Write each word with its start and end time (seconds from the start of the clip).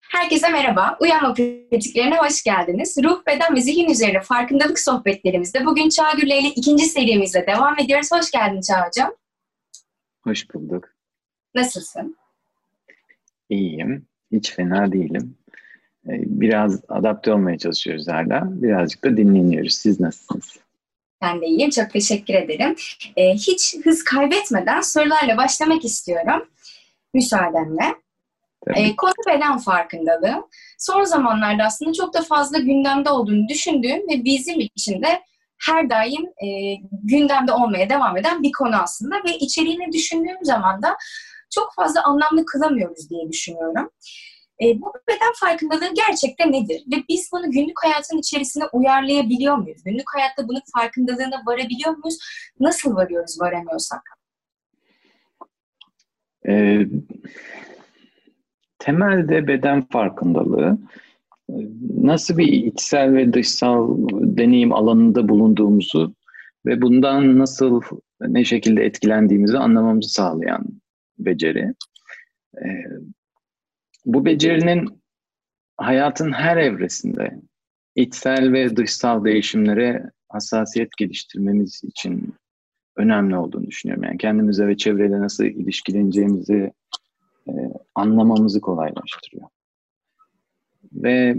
Herkese 0.00 0.48
merhaba. 0.48 0.96
Uyanma 1.00 1.34
pratiklerine 1.34 2.18
hoş 2.18 2.42
geldiniz. 2.42 2.96
Ruh, 3.04 3.26
beden 3.26 3.56
ve 3.56 3.60
zihin 3.60 3.90
üzerine 3.90 4.20
farkındalık 4.20 4.78
sohbetlerimizde 4.78 5.66
bugün 5.66 5.88
Çağgül 5.88 6.26
ile 6.26 6.48
ikinci 6.48 6.84
serimizle 6.84 7.46
devam 7.46 7.78
ediyoruz. 7.78 8.08
Hoş 8.12 8.30
geldin 8.30 8.60
Çağ 8.60 8.86
Hocam. 8.86 9.14
Hoş 10.24 10.54
bulduk. 10.54 10.88
Nasılsın? 11.54 12.16
İyiyim. 13.48 14.06
Hiç 14.32 14.54
fena 14.54 14.92
değilim. 14.92 15.36
Ee, 16.06 16.10
biraz 16.26 16.80
adapte 16.88 17.32
olmaya 17.32 17.58
çalışıyoruz 17.58 18.08
hala. 18.08 18.42
Birazcık 18.62 19.04
da 19.04 19.16
dinleniyoruz. 19.16 19.74
Siz 19.74 20.00
nasılsınız? 20.00 20.65
Ben 21.22 21.40
de 21.40 21.46
iyiyim. 21.46 21.70
Çok 21.70 21.90
teşekkür 21.90 22.34
ederim. 22.34 22.76
Ee, 23.16 23.32
hiç 23.34 23.76
hız 23.84 24.04
kaybetmeden 24.04 24.80
sorularla 24.80 25.36
başlamak 25.36 25.84
istiyorum. 25.84 26.48
Müsaadenle. 27.14 27.94
E, 28.74 28.96
konu 28.96 29.12
beden 29.28 29.58
farkındalığı. 29.58 30.48
Son 30.78 31.04
zamanlarda 31.04 31.64
aslında 31.64 31.92
çok 31.92 32.14
da 32.14 32.22
fazla 32.22 32.58
gündemde 32.58 33.10
olduğunu 33.10 33.48
düşündüğüm 33.48 34.08
ve 34.08 34.24
bizim 34.24 34.60
için 34.60 35.02
de 35.02 35.22
her 35.66 35.90
daim 35.90 36.22
e, 36.22 36.48
gündemde 37.02 37.52
olmaya 37.52 37.90
devam 37.90 38.16
eden 38.16 38.42
bir 38.42 38.52
konu 38.52 38.76
aslında 38.76 39.16
ve 39.16 39.36
içeriğini 39.36 39.92
düşündüğüm 39.92 40.44
zaman 40.44 40.82
da 40.82 40.96
çok 41.54 41.74
fazla 41.76 42.04
anlamlı 42.04 42.44
kılamıyoruz 42.44 43.10
diye 43.10 43.28
düşünüyorum. 43.28 43.90
E, 44.62 44.80
bu 44.80 44.92
beden 45.08 45.32
farkındalığı 45.34 45.94
gerçekten 45.94 46.52
nedir? 46.52 46.82
Ve 46.92 46.96
biz 47.08 47.28
bunu 47.32 47.50
günlük 47.50 47.84
hayatın 47.84 48.18
içerisine 48.18 48.64
uyarlayabiliyor 48.72 49.56
muyuz? 49.56 49.82
Günlük 49.84 50.14
hayatta 50.14 50.48
bunun 50.48 50.62
farkındalığına 50.74 51.42
varabiliyor 51.46 51.96
muyuz? 51.96 52.18
Nasıl 52.60 52.96
varıyoruz 52.96 53.40
varamıyorsak? 53.40 54.02
Ee, 56.48 56.86
temelde 58.78 59.48
beden 59.48 59.88
farkındalığı 59.88 60.78
nasıl 61.96 62.38
bir 62.38 62.48
içsel 62.48 63.14
ve 63.14 63.32
dışsal 63.32 63.96
deneyim 64.10 64.72
alanında 64.72 65.28
bulunduğumuzu 65.28 66.14
ve 66.66 66.82
bundan 66.82 67.38
nasıl 67.38 67.80
ne 68.20 68.44
şekilde 68.44 68.84
etkilendiğimizi 68.84 69.58
anlamamızı 69.58 70.08
sağlayan 70.08 70.66
beceri. 71.18 71.74
Bu 74.06 74.24
becerinin 74.24 75.02
hayatın 75.76 76.32
her 76.32 76.56
evresinde 76.56 77.40
içsel 77.94 78.52
ve 78.52 78.76
dışsal 78.76 79.24
değişimlere 79.24 80.10
hassasiyet 80.28 80.96
geliştirmemiz 80.96 81.84
için 81.84 82.34
önemli 82.96 83.36
olduğunu 83.36 83.66
düşünüyorum. 83.66 84.04
Yani 84.04 84.18
kendimize 84.18 84.66
ve 84.66 84.76
çevreyle 84.76 85.20
nasıl 85.20 85.44
ilişkileneceğimizi 85.44 86.72
e, 87.48 87.52
anlamamızı 87.94 88.60
kolaylaştırıyor. 88.60 89.48
Ve 90.92 91.36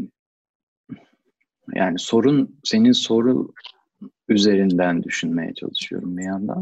yani 1.73 1.99
sorun 1.99 2.59
senin 2.63 2.91
soru 2.91 3.53
üzerinden 4.29 5.03
düşünmeye 5.03 5.53
çalışıyorum 5.53 6.17
bir 6.17 6.23
yandan. 6.23 6.61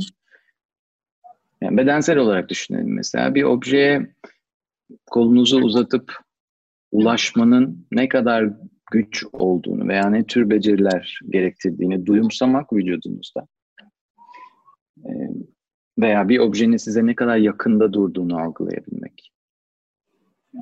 Yani 1.61 1.77
bedensel 1.77 2.17
olarak 2.17 2.49
düşünelim 2.49 2.95
mesela 2.95 3.35
bir 3.35 3.43
objeye 3.43 4.15
kolunuzu 5.05 5.61
uzatıp 5.61 6.17
ulaşmanın 6.91 7.87
ne 7.91 8.07
kadar 8.07 8.49
güç 8.91 9.25
olduğunu 9.33 9.87
veya 9.87 10.09
ne 10.09 10.25
tür 10.25 10.49
beceriler 10.49 11.19
gerektirdiğini 11.29 12.05
duyumsamak 12.05 12.73
vücudunuzda 12.73 13.47
ee, 15.05 15.29
veya 15.99 16.29
bir 16.29 16.39
objenin 16.39 16.77
size 16.77 17.05
ne 17.05 17.15
kadar 17.15 17.37
yakında 17.37 17.93
durduğunu 17.93 18.39
algılayabilmek 18.39 19.31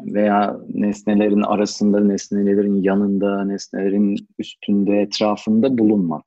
veya 0.06 0.60
nesnelerin 0.74 1.42
arasında, 1.42 2.00
nesnelerin 2.00 2.82
yanında, 2.82 3.46
nesnelerin 3.46 4.28
üstünde, 4.40 5.02
etrafında 5.02 5.78
bulunmak 5.78 6.24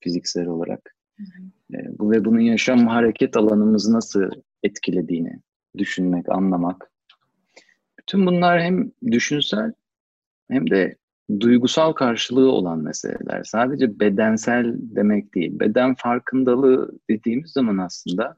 fiziksel 0.00 0.46
olarak. 0.46 0.94
Hı 1.16 1.22
hı. 1.22 1.76
Ee, 1.78 1.98
bu 1.98 2.10
ve 2.10 2.24
bunun 2.24 2.40
yaşam 2.40 2.86
hareket 2.86 3.36
alanımızı 3.36 3.92
nasıl 3.92 4.30
etkilediğini 4.62 5.40
düşünmek, 5.78 6.28
anlamak. 6.28 6.90
Bütün 8.08 8.26
bunlar 8.26 8.62
hem 8.62 8.92
düşünsel 9.10 9.72
hem 10.50 10.70
de 10.70 10.96
duygusal 11.40 11.92
karşılığı 11.92 12.52
olan 12.52 12.78
meseleler. 12.78 13.42
Sadece 13.44 14.00
bedensel 14.00 14.74
demek 14.78 15.34
değil. 15.34 15.60
Beden 15.60 15.94
farkındalığı 15.94 16.98
dediğimiz 17.10 17.50
zaman 17.50 17.78
aslında 17.78 18.36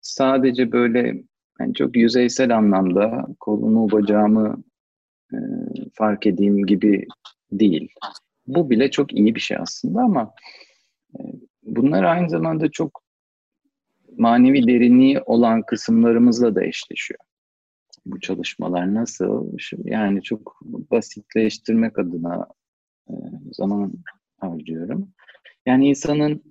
sadece 0.00 0.72
böyle 0.72 1.22
yani 1.60 1.74
çok 1.74 1.96
yüzeysel 1.96 2.56
anlamda 2.56 3.26
kolumu, 3.40 3.90
bacağımı 3.90 4.62
e, 5.32 5.36
fark 5.94 6.26
edeyim 6.26 6.66
gibi 6.66 7.06
değil. 7.52 7.88
Bu 8.46 8.70
bile 8.70 8.90
çok 8.90 9.12
iyi 9.12 9.34
bir 9.34 9.40
şey 9.40 9.56
aslında 9.56 10.00
ama 10.00 10.34
e, 11.14 11.18
bunlar 11.62 12.02
aynı 12.02 12.30
zamanda 12.30 12.70
çok 12.70 13.02
manevi 14.18 14.66
derinliği 14.66 15.20
olan 15.20 15.62
kısımlarımızla 15.62 16.54
da 16.54 16.64
eşleşiyor. 16.64 17.20
Bu 18.06 18.20
çalışmalar 18.20 18.94
nasıl? 18.94 19.52
Yani 19.84 20.22
çok 20.22 20.60
basitleştirmek 20.62 21.98
adına 21.98 22.46
e, 23.08 23.14
zaman 23.52 23.92
harcıyorum. 24.38 25.08
Yani 25.66 25.88
insanın 25.88 26.42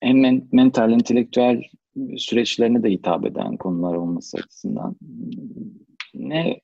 hem 0.00 0.48
mental, 0.52 0.92
entelektüel 0.92 1.62
süreçlerine 2.16 2.82
de 2.82 2.90
hitap 2.90 3.26
eden 3.26 3.56
konular 3.56 3.94
olması 3.94 4.36
açısından 4.36 4.96
ne 6.14 6.60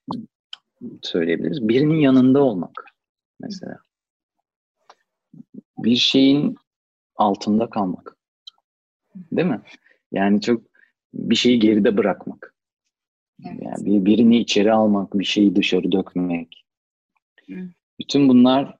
söyleyebiliriz? 1.02 1.68
Birinin 1.68 2.00
yanında 2.00 2.42
olmak 2.42 2.84
mesela. 3.40 3.78
Bir 5.78 5.96
şeyin 5.96 6.56
altında 7.16 7.70
kalmak. 7.70 8.16
Değil 9.14 9.48
mi? 9.48 9.60
Yani 10.12 10.40
çok 10.40 10.62
bir 11.14 11.34
şeyi 11.34 11.58
geride 11.58 11.96
bırakmak. 11.96 12.55
Evet. 13.44 13.58
Yani 13.62 13.84
bir, 13.84 14.04
birini 14.04 14.38
içeri 14.38 14.72
almak, 14.72 15.19
bir 15.19 15.24
şeyi 15.24 15.56
dışarı 15.56 15.92
dökmek. 15.92 16.64
Hı. 17.47 17.69
Bütün 18.00 18.28
bunlar 18.28 18.78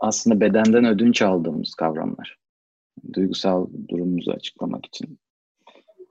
aslında 0.00 0.40
bedenden 0.40 0.84
ödünç 0.84 1.22
aldığımız 1.22 1.74
kavramlar. 1.74 2.38
Duygusal 3.12 3.66
durumumuzu 3.88 4.30
açıklamak 4.30 4.86
için. 4.86 5.18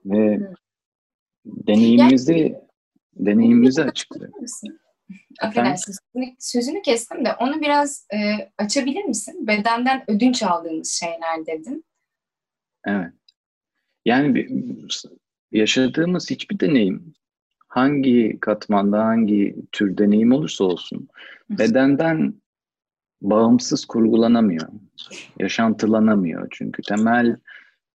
Ve 0.04 0.36
Hı. 0.36 0.54
deneyimimizi 1.44 2.38
yani, 2.38 2.60
deneyimimizi 3.14 3.82
açıklıyor. 3.82 4.32
Affedersin 5.40 5.94
sözünü 6.38 6.82
kestim 6.82 7.24
de 7.24 7.34
onu 7.40 7.60
biraz 7.60 8.06
e, 8.14 8.50
açabilir 8.58 9.04
misin? 9.04 9.46
Bedenden 9.46 10.04
ödünç 10.08 10.42
aldığımız 10.42 10.90
şeyler 10.90 11.46
dedin. 11.46 11.84
Evet. 12.86 13.12
Yani 14.04 14.48
yaşadığımız 15.52 16.30
hiçbir 16.30 16.60
deneyim 16.60 17.14
hangi 17.76 18.38
katmanda 18.40 19.04
hangi 19.04 19.56
tür 19.72 19.98
deneyim 19.98 20.32
olursa 20.32 20.64
olsun 20.64 21.08
bedenden 21.50 22.34
bağımsız 23.22 23.84
kurgulanamıyor. 23.84 24.68
Yaşantılanamıyor. 25.38 26.48
Çünkü 26.50 26.82
temel 26.82 27.26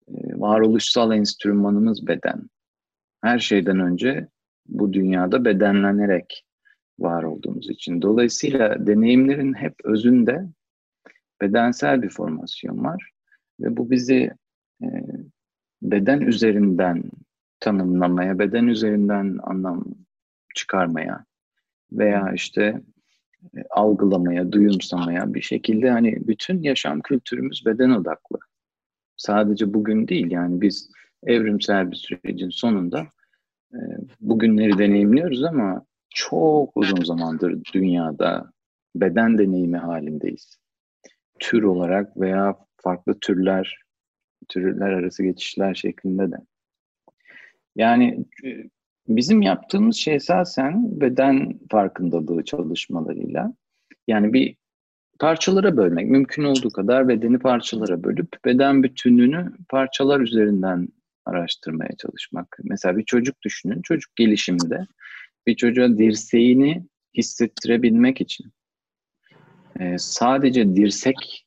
e, 0.08 0.14
varoluşsal 0.14 1.12
enstrümanımız 1.12 2.06
beden. 2.06 2.50
Her 3.22 3.38
şeyden 3.38 3.80
önce 3.80 4.28
bu 4.66 4.92
dünyada 4.92 5.44
bedenlenerek 5.44 6.44
var 6.98 7.22
olduğumuz 7.22 7.70
için. 7.70 8.02
Dolayısıyla 8.02 8.86
deneyimlerin 8.86 9.54
hep 9.54 9.74
özünde 9.84 10.46
bedensel 11.40 12.02
bir 12.02 12.10
formasyon 12.10 12.84
var 12.84 13.10
ve 13.60 13.76
bu 13.76 13.90
bizi 13.90 14.30
e, 14.82 14.88
beden 15.82 16.20
üzerinden 16.20 17.02
tanımlamaya, 17.60 18.38
beden 18.38 18.66
üzerinden 18.66 19.38
anlam 19.42 19.84
çıkarmaya 20.54 21.24
veya 21.92 22.32
işte 22.34 22.82
e, 23.56 23.62
algılamaya, 23.70 24.52
duyumsamaya 24.52 25.34
bir 25.34 25.42
şekilde 25.42 25.90
hani 25.90 26.28
bütün 26.28 26.62
yaşam 26.62 27.00
kültürümüz 27.00 27.66
beden 27.66 27.90
odaklı. 27.90 28.38
Sadece 29.16 29.74
bugün 29.74 30.08
değil 30.08 30.30
yani 30.30 30.60
biz 30.60 30.90
evrimsel 31.22 31.90
bir 31.90 31.96
sürecin 31.96 32.50
sonunda 32.50 33.06
e, 33.74 33.78
bugünleri 34.20 34.78
deneyimliyoruz 34.78 35.44
ama 35.44 35.86
çok 36.10 36.76
uzun 36.76 37.04
zamandır 37.04 37.58
dünyada 37.74 38.52
beden 38.94 39.38
deneyimi 39.38 39.78
halindeyiz. 39.78 40.58
Tür 41.38 41.62
olarak 41.62 42.20
veya 42.20 42.56
farklı 42.76 43.18
türler, 43.20 43.78
türler 44.48 44.90
arası 44.90 45.22
geçişler 45.22 45.74
şeklinde 45.74 46.32
de. 46.32 46.36
Yani 47.76 48.24
e, 48.44 48.48
bizim 49.08 49.42
yaptığımız 49.42 49.96
şey 49.96 50.14
esasen 50.14 51.00
beden 51.00 51.58
farkındalığı 51.70 52.44
çalışmalarıyla 52.44 53.52
yani 54.08 54.32
bir 54.32 54.56
parçalara 55.18 55.76
bölmek, 55.76 56.10
mümkün 56.10 56.44
olduğu 56.44 56.70
kadar 56.70 57.08
bedeni 57.08 57.38
parçalara 57.38 58.04
bölüp 58.04 58.44
beden 58.44 58.82
bütünlüğünü 58.82 59.52
parçalar 59.68 60.20
üzerinden 60.20 60.88
araştırmaya 61.24 61.96
çalışmak. 61.98 62.58
Mesela 62.64 62.96
bir 62.96 63.04
çocuk 63.04 63.42
düşünün. 63.42 63.82
Çocuk 63.82 64.16
gelişiminde 64.16 64.86
bir 65.46 65.56
çocuğa 65.56 65.88
dirseğini 65.88 66.84
hissettirebilmek 67.16 68.20
için 68.20 68.52
e, 69.80 69.98
sadece 69.98 70.76
dirsek 70.76 71.46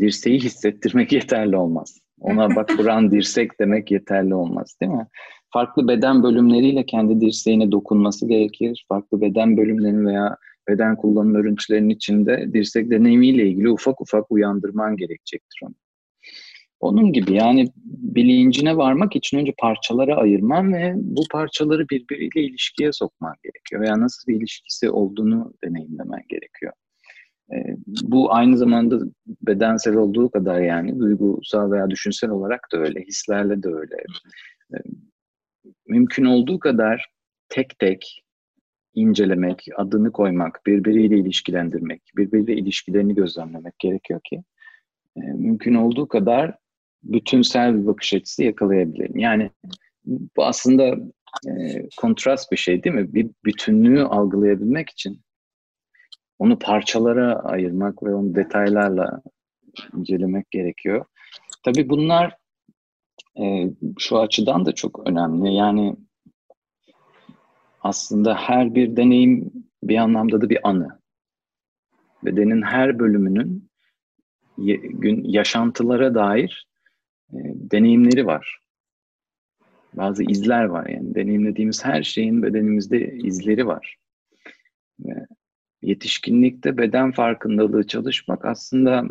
dirseği 0.00 0.40
hissettirmek 0.40 1.12
yeterli 1.18 1.56
olmaz. 1.56 1.98
Ona 2.20 2.56
bak 2.56 2.70
buran 2.78 3.10
dirsek 3.10 3.60
demek 3.60 3.90
yeterli 3.90 4.34
olmaz 4.34 4.76
değil 4.80 4.92
mi? 4.92 5.06
Farklı 5.52 5.88
beden 5.88 6.22
bölümleriyle 6.22 6.86
kendi 6.86 7.20
dirseğine 7.20 7.72
dokunması 7.72 8.28
gerekir. 8.28 8.86
Farklı 8.88 9.20
beden 9.20 9.56
bölümlerinin 9.56 10.06
veya 10.06 10.36
beden 10.68 10.96
kullanım 10.96 11.34
örüntülerinin 11.34 11.88
içinde 11.88 12.52
dirsek 12.52 12.90
deneyimiyle 12.90 13.48
ilgili 13.48 13.70
ufak 13.70 14.00
ufak 14.00 14.30
uyandırman 14.30 14.96
gerekecektir 14.96 15.60
onu. 15.62 15.74
Onun 16.80 17.12
gibi 17.12 17.32
yani 17.32 17.66
bilincine 17.86 18.76
varmak 18.76 19.16
için 19.16 19.38
önce 19.38 19.54
parçalara 19.58 20.16
ayırman 20.16 20.72
ve 20.72 20.92
bu 20.96 21.22
parçaları 21.30 21.88
birbiriyle 21.88 22.42
ilişkiye 22.42 22.92
sokman 22.92 23.34
gerekiyor. 23.44 23.82
Veya 23.82 24.00
nasıl 24.00 24.32
bir 24.32 24.36
ilişkisi 24.36 24.90
olduğunu 24.90 25.54
deneyimlemen 25.64 26.22
gerekiyor. 26.28 26.72
Ee, 27.52 27.76
bu 28.02 28.34
aynı 28.34 28.58
zamanda 28.58 28.98
bedensel 29.26 29.96
olduğu 29.96 30.30
kadar 30.30 30.60
yani 30.60 30.98
duygusal 30.98 31.70
veya 31.72 31.90
düşünsel 31.90 32.30
olarak 32.30 32.60
da 32.72 32.78
öyle, 32.78 33.00
hislerle 33.00 33.62
de 33.62 33.68
öyle. 33.68 33.96
Ee, 34.74 34.76
mümkün 35.88 36.24
olduğu 36.24 36.58
kadar 36.58 37.06
tek 37.48 37.78
tek 37.78 38.24
incelemek, 38.94 39.66
adını 39.76 40.12
koymak, 40.12 40.66
birbiriyle 40.66 41.18
ilişkilendirmek, 41.18 42.02
birbiriyle 42.16 42.54
ilişkilerini 42.54 43.14
gözlemlemek 43.14 43.78
gerekiyor 43.78 44.20
ki 44.24 44.42
e, 45.16 45.20
mümkün 45.20 45.74
olduğu 45.74 46.08
kadar 46.08 46.54
bütünsel 47.02 47.80
bir 47.80 47.86
bakış 47.86 48.14
açısı 48.14 48.44
yakalayabilelim. 48.44 49.18
Yani 49.18 49.50
bu 50.04 50.44
aslında 50.44 50.96
e, 51.46 51.88
kontrast 51.96 52.52
bir 52.52 52.56
şey 52.56 52.84
değil 52.84 52.96
mi? 52.96 53.14
Bir 53.14 53.30
bütünlüğü 53.44 54.02
algılayabilmek 54.02 54.90
için 54.90 55.20
onu 56.38 56.58
parçalara 56.58 57.34
ayırmak 57.34 58.02
ve 58.02 58.14
onu 58.14 58.34
detaylarla 58.34 59.22
incelemek 59.96 60.50
gerekiyor. 60.50 61.04
Tabii 61.64 61.88
bunlar 61.88 62.36
e, 63.38 63.70
şu 63.98 64.18
açıdan 64.18 64.66
da 64.66 64.72
çok 64.72 65.08
önemli. 65.08 65.54
Yani 65.54 65.96
aslında 67.80 68.34
her 68.34 68.74
bir 68.74 68.96
deneyim 68.96 69.52
bir 69.82 69.96
anlamda 69.96 70.40
da 70.40 70.50
bir 70.50 70.68
anı. 70.68 71.00
Bedenin 72.24 72.62
her 72.62 72.98
bölümünün 72.98 73.68
gün 74.82 75.24
yaşantılara 75.24 76.14
dair 76.14 76.68
e, 77.32 77.36
deneyimleri 77.54 78.26
var. 78.26 78.60
Bazı 79.94 80.24
izler 80.24 80.64
var 80.64 80.86
yani 80.86 81.14
deneyimlediğimiz 81.14 81.84
her 81.84 82.02
şeyin 82.02 82.42
bedenimizde 82.42 83.12
izleri 83.12 83.66
var. 83.66 83.96
Ve 85.00 85.26
yetişkinlikte 85.82 86.78
beden 86.78 87.12
farkındalığı 87.12 87.86
çalışmak 87.86 88.44
aslında 88.44 89.04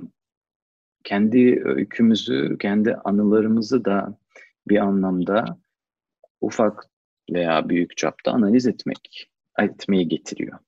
kendi 1.08 1.62
öykümüzü, 1.66 2.58
kendi 2.58 2.96
anılarımızı 2.96 3.86
da 3.86 4.18
bir 4.68 4.78
anlamda 4.78 5.58
ufak 6.42 6.90
veya 7.32 7.70
büyük 7.70 7.98
çapta 7.98 8.32
analiz 8.32 8.68
etmek, 8.68 9.32
etmeye 9.60 10.04
getiriyor. 10.04 10.60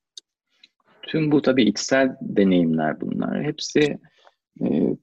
Tüm 1.02 1.32
bu 1.32 1.42
tabii 1.42 1.64
içsel 1.64 2.16
deneyimler 2.20 3.00
bunlar. 3.00 3.42
Hepsi 3.44 3.98
e, 4.60 4.96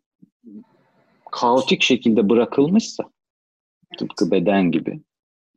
kaotik 1.31 1.81
şekilde 1.81 2.30
bırakılmışsa, 2.30 3.04
tıpkı 3.98 4.31
beden 4.31 4.72
gibi, 4.72 5.01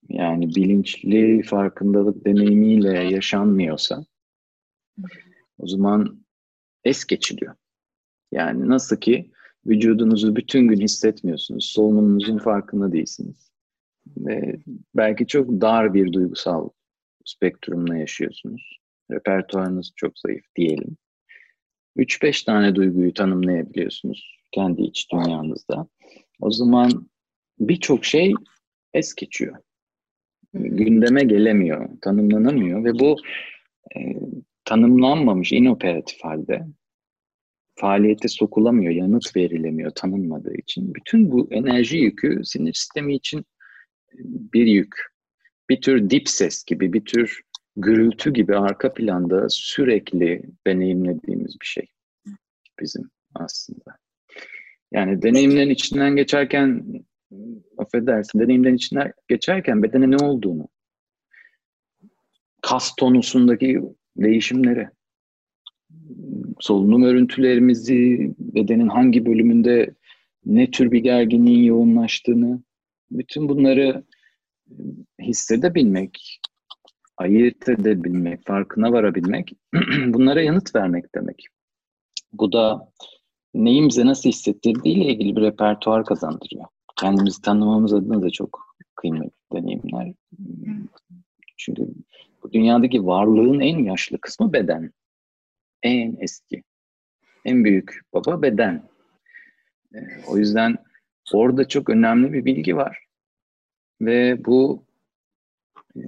yani 0.09 0.49
bilinçli 0.55 1.43
farkındalık 1.43 2.25
deneyimiyle 2.25 2.99
yaşanmıyorsa, 2.99 4.05
o 5.59 5.67
zaman 5.67 6.25
es 6.85 7.05
geçiliyor. 7.05 7.55
Yani 8.33 8.69
nasıl 8.69 8.97
ki 8.97 9.31
vücudunuzu 9.71 10.37
bütün 10.37 10.69
gün 10.69 10.81
hissetmiyorsunuz, 10.81 11.65
solunumunuzun 11.65 12.39
farkında 12.39 12.93
değilsiniz. 12.93 13.51
Ve 14.17 14.57
belki 14.95 15.27
çok 15.27 15.49
dar 15.49 15.95
bir 15.95 16.13
duygusal 16.13 16.69
spektrumla 17.25 17.97
yaşıyorsunuz. 17.97 18.81
Repertuarınız 19.11 19.93
çok 19.97 20.19
zayıf 20.19 20.45
diyelim. 20.57 20.97
3-5 21.97 22.45
tane 22.47 22.75
duyguyu 22.75 23.15
tanımlayabiliyorsunuz 23.15 24.41
kendi 24.53 24.83
iç 24.83 25.13
dünyanızda. 25.13 25.89
O 26.41 26.51
zaman 26.51 27.09
birçok 27.59 28.05
şey 28.05 28.35
es 28.95 29.15
geçiyor. 29.15 29.57
Gündeme 30.55 31.25
gelemiyor, 31.25 31.89
tanımlanamıyor 32.01 32.85
ve 32.85 32.99
bu 32.99 33.17
e, 33.97 34.01
tanımlanmamış 34.65 35.53
inoperatif 35.53 36.25
halde 36.25 36.67
faaliyete 37.81 38.29
sokulamıyor, 38.29 38.93
yanıt 38.93 39.37
verilemiyor 39.37 39.91
tanınmadığı 39.91 40.55
için. 40.55 40.95
Bütün 40.95 41.31
bu 41.31 41.49
enerji 41.51 41.97
yükü 41.97 42.41
sinir 42.45 42.75
sistemi 42.75 43.15
için 43.15 43.45
bir 44.25 44.67
yük. 44.67 44.95
Bir 45.71 45.81
tür 45.81 46.11
dip 46.11 46.29
ses 46.29 46.65
gibi, 46.65 46.93
bir 46.93 47.05
tür 47.05 47.41
gürültü 47.77 48.33
gibi 48.33 48.57
arka 48.57 48.95
planda 48.95 49.47
sürekli 49.49 50.43
deneyimlediğimiz 50.67 51.61
bir 51.61 51.67
şey 51.67 51.87
bizim 52.81 53.11
aslında. 53.35 53.97
Yani 54.93 55.23
deneyimlerin 55.23 55.71
içinden 55.71 56.17
geçerken 56.17 56.85
affedersin 57.79 58.41
deneyimlerin 58.41 58.77
içinden 58.77 59.13
geçerken 59.29 59.83
bedene 59.83 60.11
ne 60.11 60.17
olduğunu 60.17 60.69
kas 62.63 62.95
tonusundaki 62.95 63.83
değişimleri 64.17 64.89
solunum 66.61 67.03
örüntülerimizi 67.03 68.31
bedenin 68.39 68.89
hangi 68.89 69.27
bölümünde 69.27 69.95
ne 70.47 70.71
tür 70.71 70.93
bir 70.93 70.99
gerginliğin 70.99 71.63
yoğunlaştığını 71.63 72.63
bütün 73.11 73.49
bunları 73.49 74.05
hissedebilmek 75.21 76.41
ayırt 77.17 77.69
edebilmek, 77.69 78.47
farkına 78.47 78.93
varabilmek 78.93 79.53
bunlara 80.07 80.43
yanıt 80.43 80.75
vermek 80.75 81.15
demek. 81.15 81.47
Bu 82.33 82.53
da 82.53 82.93
neyi 83.55 83.89
bize 83.89 84.07
nasıl 84.07 84.29
hissettirdiğiyle 84.29 85.05
ilgili 85.05 85.37
bir 85.37 85.43
repertuar 85.43 86.05
kazandırıyor. 86.05 86.65
Kendimizi 87.01 87.43
tanımamız 87.43 87.93
adına 87.93 88.23
da 88.23 88.31
çok 88.31 88.77
kıymetli 88.97 89.31
deneyimler. 89.53 90.13
Çünkü 91.57 91.89
bu 92.43 92.53
dünyadaki 92.53 93.07
varlığın 93.07 93.61
en 93.61 93.79
yaşlı 93.85 94.19
kısmı 94.19 94.53
beden. 94.53 94.93
En 95.83 96.17
eski. 96.21 96.63
En 97.45 97.65
büyük 97.65 98.01
baba 98.13 98.43
beden. 98.43 98.89
Ee, 99.95 99.99
o 100.27 100.39
yüzden 100.39 100.77
orada 101.33 101.69
çok 101.69 101.91
önemli 101.91 102.33
bir 102.33 102.45
bilgi 102.45 102.77
var. 102.77 103.05
Ve 104.01 104.45
bu 104.45 104.85
e, 105.97 106.01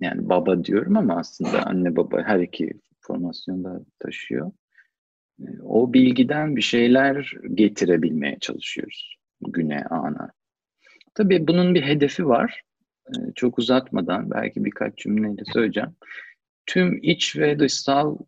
yani 0.00 0.28
baba 0.28 0.64
diyorum 0.64 0.96
ama 0.96 1.18
aslında 1.18 1.66
anne 1.66 1.96
baba 1.96 2.22
her 2.22 2.40
iki 2.40 2.72
formasyonda 3.00 3.84
taşıyor. 3.98 4.52
Ee, 5.40 5.44
o 5.62 5.92
bilgiden 5.92 6.56
bir 6.56 6.62
şeyler 6.62 7.32
getirebilmeye 7.54 8.38
çalışıyoruz 8.40 9.14
güne, 9.40 9.84
ana. 9.84 10.30
Tabii 11.14 11.48
bunun 11.48 11.74
bir 11.74 11.82
hedefi 11.82 12.28
var. 12.28 12.62
Ee, 13.08 13.32
çok 13.34 13.58
uzatmadan 13.58 14.30
belki 14.30 14.64
birkaç 14.64 14.96
cümleyle 14.96 15.42
söyleyeceğim. 15.52 15.96
Tüm 16.66 16.98
iç 17.02 17.36
ve 17.36 17.58
dışsal 17.58 18.18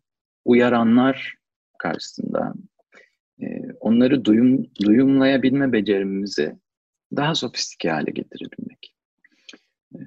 uyaranlar 0.45 1.35
karşısında 1.77 2.53
e, 3.41 3.45
onları 3.79 4.25
duyum, 4.25 4.65
duyumlayabilme 4.83 5.71
becerimizi 5.71 6.55
daha 7.15 7.35
sofistike 7.35 7.89
hale 7.89 8.11
getirebilmek. 8.11 8.95
Ee, 9.95 9.99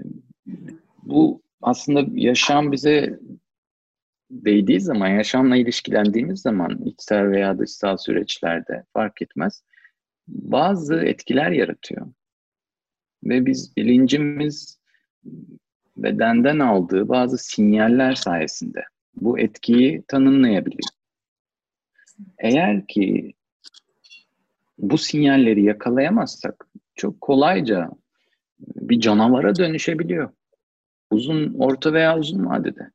bu 1.03 1.43
aslında 1.63 2.05
yaşam 2.15 2.73
bize 2.73 3.19
değdiği 4.31 4.81
zaman, 4.81 5.09
yaşamla 5.09 5.57
ilişkilendiğimiz 5.57 6.41
zaman 6.41 6.83
içsel 6.85 7.31
veya 7.31 7.59
dışsal 7.59 7.97
süreçlerde 7.97 8.85
fark 8.93 9.23
etmez. 9.23 9.65
Bazı 10.29 10.95
etkiler 10.95 11.51
yaratıyor. 11.51 12.07
Ve 13.25 13.47
biz 13.47 13.77
bilincimiz 13.77 14.79
bedenden 16.02 16.59
aldığı 16.59 17.09
bazı 17.09 17.38
sinyaller 17.38 18.14
sayesinde 18.14 18.85
bu 19.14 19.38
etkiyi 19.38 20.02
tanımlayabiliyor. 20.09 20.88
Eğer 22.38 22.87
ki 22.87 23.35
bu 24.78 24.99
sinyalleri 24.99 25.64
yakalayamazsak 25.64 26.66
çok 26.95 27.21
kolayca 27.21 27.90
bir 28.61 29.00
canavara 29.00 29.57
dönüşebiliyor. 29.57 30.30
Uzun, 31.11 31.54
orta 31.59 31.92
veya 31.92 32.19
uzun 32.19 32.47
vadede. 32.47 32.90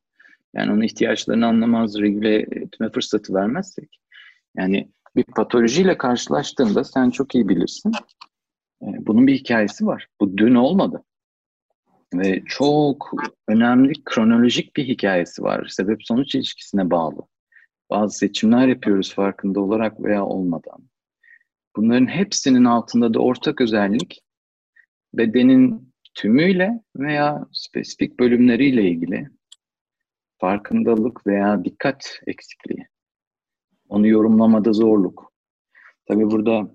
Yani 0.54 0.72
onun 0.72 0.82
ihtiyaçlarını 0.82 1.46
anlamaz, 1.46 1.98
regüle 1.98 2.36
etme 2.36 2.90
fırsatı 2.90 3.34
vermezsek. 3.34 4.00
Yani 4.56 4.88
bir 5.16 5.24
patolojiyle 5.24 5.98
karşılaştığında 5.98 6.84
sen 6.84 7.10
çok 7.10 7.34
iyi 7.34 7.48
bilirsin. 7.48 7.92
E, 8.82 8.86
bunun 9.06 9.26
bir 9.26 9.34
hikayesi 9.34 9.86
var. 9.86 10.06
Bu 10.20 10.36
dün 10.36 10.54
olmadı. 10.54 11.02
Ve 12.14 12.42
çok 12.46 13.12
önemli 13.48 14.04
kronolojik 14.04 14.76
bir 14.76 14.88
hikayesi 14.88 15.42
var. 15.42 15.66
Sebep 15.68 16.04
sonuç 16.04 16.34
ilişkisine 16.34 16.90
bağlı. 16.90 17.20
Bazı 17.90 18.18
seçimler 18.18 18.68
yapıyoruz 18.68 19.14
farkında 19.14 19.60
olarak 19.60 20.02
veya 20.02 20.24
olmadan. 20.24 20.88
Bunların 21.76 22.06
hepsinin 22.06 22.64
altında 22.64 23.14
da 23.14 23.18
ortak 23.18 23.60
özellik 23.60 24.22
bedenin 25.14 25.92
tümüyle 26.14 26.80
veya 26.96 27.46
spesifik 27.52 28.20
bölümleriyle 28.20 28.90
ilgili 28.90 29.28
farkındalık 30.38 31.26
veya 31.26 31.64
dikkat 31.64 32.20
eksikliği. 32.26 32.86
Onu 33.88 34.06
yorumlamada 34.06 34.72
zorluk. 34.72 35.32
Tabii 36.08 36.30
burada 36.30 36.70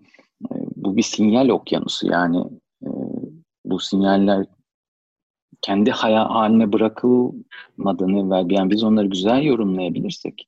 e, 0.52 0.54
bu 0.76 0.98
bir 0.98 1.02
sinyal 1.02 1.50
okyanusu 1.50 2.08
yani 2.08 2.38
e, 2.84 2.90
bu 3.66 3.80
sinyaller 3.80 4.46
kendi 5.62 5.92
haline 5.92 6.74
bırakılmadığını 6.74 8.32
ve 8.32 8.54
yani 8.54 8.72
biz 8.72 8.84
onları 8.84 9.08
güzel 9.08 9.44
yorumlayabilirsek 9.44 10.48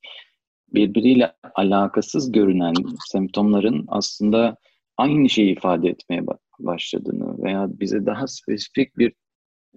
birbiriyle 0.74 1.34
alakasız 1.55 2.32
görünen 2.32 2.74
semptomların 3.05 3.86
aslında 3.88 4.58
aynı 4.98 5.29
şeyi 5.29 5.51
ifade 5.51 5.89
etmeye 5.89 6.22
başladığını 6.60 7.43
veya 7.43 7.67
bize 7.79 8.05
daha 8.05 8.27
spesifik 8.27 8.98
bir 8.98 9.13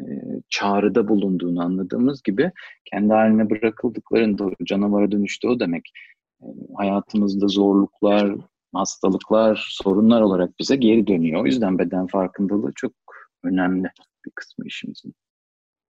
e, 0.00 0.04
çağrıda 0.48 1.08
bulunduğunu 1.08 1.62
anladığımız 1.62 2.22
gibi 2.22 2.52
kendi 2.84 3.12
haline 3.12 3.50
bırakıldıklarında 3.50 4.50
canavara 4.64 5.12
dönüştü 5.12 5.48
o 5.48 5.60
demek. 5.60 5.90
E, 6.42 6.46
hayatımızda 6.76 7.48
zorluklar, 7.48 8.36
hastalıklar, 8.74 9.66
sorunlar 9.70 10.20
olarak 10.20 10.58
bize 10.60 10.76
geri 10.76 11.06
dönüyor. 11.06 11.42
O 11.42 11.46
yüzden 11.46 11.78
beden 11.78 12.06
farkındalığı 12.06 12.72
çok 12.74 12.92
önemli 13.44 13.88
bir 14.26 14.30
kısmı 14.34 14.66
işimizin. 14.66 15.14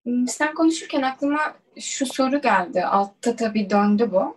Hmm, 0.07 0.29
sen 0.29 0.55
konuşurken 0.55 1.03
aklıma 1.03 1.39
şu 1.81 2.07
soru 2.07 2.41
geldi. 2.41 2.85
Altta 2.85 3.37
tabii 3.37 3.71
döndü 3.71 4.11
bu. 4.13 4.37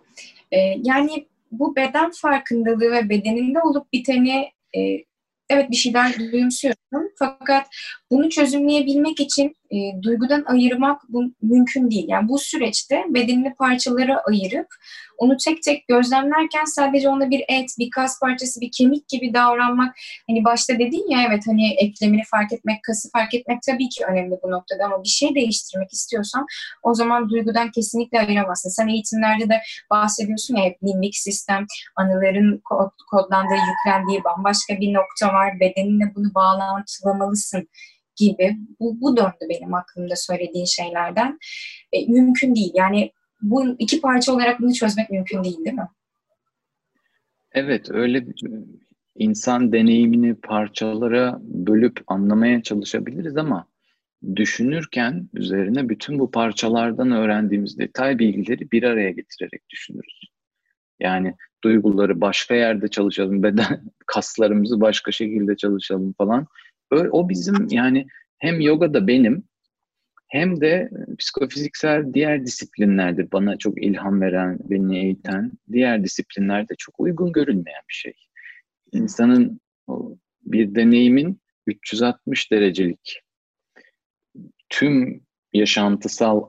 Ee, 0.52 0.58
yani 0.82 1.26
bu 1.52 1.76
beden 1.76 2.10
farkındalığı 2.10 2.92
ve 2.92 3.08
bedeninde 3.08 3.60
olup 3.60 3.92
biteni 3.92 4.50
e, 4.76 4.80
evet 5.50 5.70
bir 5.70 5.76
şeyler 5.76 6.18
duyumsuyorum 6.18 7.12
fakat 7.18 7.66
bunu 8.10 8.30
çözümleyebilmek 8.30 9.20
için 9.20 9.56
e, 9.70 10.02
duygudan 10.02 10.44
ayırmak 10.46 11.00
bu, 11.08 11.24
mümkün 11.42 11.90
değil. 11.90 12.04
Yani 12.08 12.28
bu 12.28 12.38
süreçte 12.38 13.04
bedenini 13.08 13.54
parçalara 13.54 14.22
ayırıp 14.28 14.66
onu 15.18 15.36
tek 15.36 15.62
tek 15.62 15.88
gözlemlerken 15.88 16.64
sadece 16.64 17.08
ona 17.08 17.30
bir 17.30 17.44
et, 17.48 17.70
bir 17.78 17.90
kas 17.90 18.20
parçası, 18.20 18.60
bir 18.60 18.70
kemik 18.72 19.08
gibi 19.08 19.34
davranmak 19.34 19.96
hani 20.28 20.44
başta 20.44 20.78
dedin 20.78 21.10
ya 21.10 21.22
evet 21.28 21.42
hani 21.46 21.74
eklemini 21.74 22.22
fark 22.30 22.52
etmek, 22.52 22.82
kası 22.82 23.10
fark 23.10 23.34
etmek 23.34 23.62
tabii 23.62 23.88
ki 23.88 24.04
önemli 24.04 24.34
bu 24.42 24.50
noktada 24.50 24.84
ama 24.84 25.04
bir 25.04 25.08
şey 25.08 25.34
değiştirmek 25.34 25.92
istiyorsan 25.92 26.46
o 26.82 26.94
zaman 26.94 27.28
duygudan 27.28 27.70
kesinlikle 27.70 28.20
ayıramazsın. 28.20 28.70
Sen 28.70 28.88
eğitimlerde 28.88 29.48
de 29.48 29.60
bahsediyorsun 29.90 30.56
ya 30.56 30.64
hep 30.64 30.82
limbik 30.84 31.16
sistem, 31.16 31.66
anıların 31.96 32.60
kod, 32.64 32.90
kodlandığı, 33.10 33.54
yüklendiği 33.70 34.24
bambaşka 34.24 34.80
bir 34.80 34.94
nokta 34.94 35.28
var. 35.34 35.60
Bedeninle 35.60 36.14
bunu 36.14 36.34
bağlantılamalısın 36.34 37.68
gibi. 38.20 38.56
Bu, 38.80 39.00
bu 39.00 39.16
döndü 39.16 39.46
benim 39.50 39.74
aklımda 39.74 40.16
söylediğin 40.16 40.64
şeylerden. 40.64 41.38
E, 41.92 42.06
mümkün 42.06 42.54
değil. 42.54 42.72
Yani 42.74 43.12
bu 43.42 43.76
iki 43.78 44.00
parça 44.00 44.32
olarak 44.32 44.60
bunu 44.60 44.74
çözmek 44.74 45.10
mümkün 45.10 45.44
değil 45.44 45.58
değil 45.64 45.76
mi? 45.76 45.88
Evet 47.52 47.90
öyle 47.90 48.26
insan 49.16 49.72
deneyimini 49.72 50.34
parçalara 50.34 51.38
bölüp 51.42 52.00
anlamaya 52.06 52.62
çalışabiliriz 52.62 53.36
ama 53.36 53.66
düşünürken 54.36 55.28
üzerine 55.34 55.88
bütün 55.88 56.18
bu 56.18 56.30
parçalardan 56.30 57.10
öğrendiğimiz 57.10 57.78
detay 57.78 58.18
bilgileri 58.18 58.70
bir 58.70 58.82
araya 58.82 59.10
getirerek 59.10 59.62
düşünürüz. 59.70 60.20
Yani 61.00 61.34
duyguları 61.64 62.20
başka 62.20 62.54
yerde 62.54 62.88
çalışalım, 62.88 63.42
beden 63.42 63.80
kaslarımızı 64.06 64.80
başka 64.80 65.12
şekilde 65.12 65.56
çalışalım 65.56 66.12
falan. 66.12 66.46
O 66.90 67.28
bizim 67.28 67.68
yani 67.70 68.06
hem 68.38 68.60
yoga 68.60 68.94
da 68.94 69.06
benim 69.06 69.44
hem 70.30 70.60
de 70.60 70.90
e, 71.10 71.16
psikofiziksel 71.16 72.14
diğer 72.14 72.46
disiplinlerde 72.46 73.32
bana 73.32 73.58
çok 73.58 73.84
ilham 73.84 74.20
veren, 74.20 74.58
beni 74.70 74.98
eğiten 74.98 75.52
diğer 75.72 76.04
disiplinlerde 76.04 76.74
çok 76.78 77.00
uygun 77.00 77.32
görünmeyen 77.32 77.82
bir 77.88 77.94
şey. 77.94 78.12
İnsanın 78.92 79.60
bir 80.42 80.74
deneyimin 80.74 81.40
360 81.66 82.52
derecelik 82.52 83.22
tüm 84.68 85.22
yaşantısal 85.52 86.42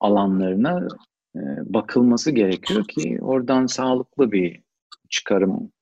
alanlarına 0.00 0.88
e, 1.36 1.40
bakılması 1.64 2.30
gerekiyor 2.30 2.84
ki 2.88 3.18
oradan 3.20 3.66
sağlıklı 3.66 4.32
bir 4.32 4.62
çıkarım 5.10 5.72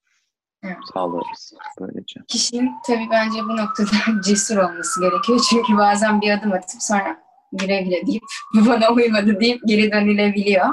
evet. 0.64 0.76
sağlarız 0.94 1.52
böylece. 1.80 2.20
Kişinin 2.28 2.70
tabii 2.86 3.08
bence 3.10 3.38
bu 3.44 3.56
noktada 3.56 3.90
cesur 4.24 4.56
olması 4.56 5.00
gerekiyor. 5.00 5.40
Çünkü 5.50 5.76
bazen 5.76 6.20
bir 6.20 6.30
adım 6.30 6.52
atıp 6.52 6.82
sonra 6.82 7.16
güle 7.52 7.82
güle 7.82 8.06
deyip 8.06 8.22
bu 8.54 8.66
bana 8.68 8.90
uymadı 8.90 9.40
deyip 9.40 9.60
geri 9.66 9.92
dönülebiliyor. 9.92 10.66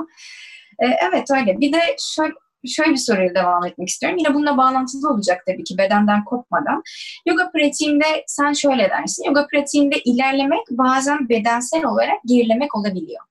Ee, 0.80 0.86
evet 1.10 1.32
öyle. 1.32 1.60
Bir 1.60 1.74
de 1.74 1.80
şöyle 2.16 2.34
şöyle 2.68 2.92
bir 2.92 2.98
soruyla 2.98 3.36
devam 3.36 3.66
etmek 3.66 3.90
istiyorum. 3.90 4.18
Yine 4.18 4.34
bununla 4.34 4.58
bağlantılı 4.58 5.10
olacak 5.10 5.44
tabii 5.48 5.64
ki 5.64 5.78
bedenden 5.78 6.26
kopmadan. 6.26 6.84
Yoga 7.26 7.52
pratiğinde 7.52 8.24
sen 8.28 8.54
şöyle 8.54 8.90
dersin. 8.90 9.24
Yoga 9.24 9.48
pratiğinde 9.48 10.00
ilerlemek 10.00 10.68
bazen 10.72 11.30
bedensel 11.30 11.86
olarak 11.86 12.18
gerilemek 12.26 12.76
olabiliyor. 12.76 13.24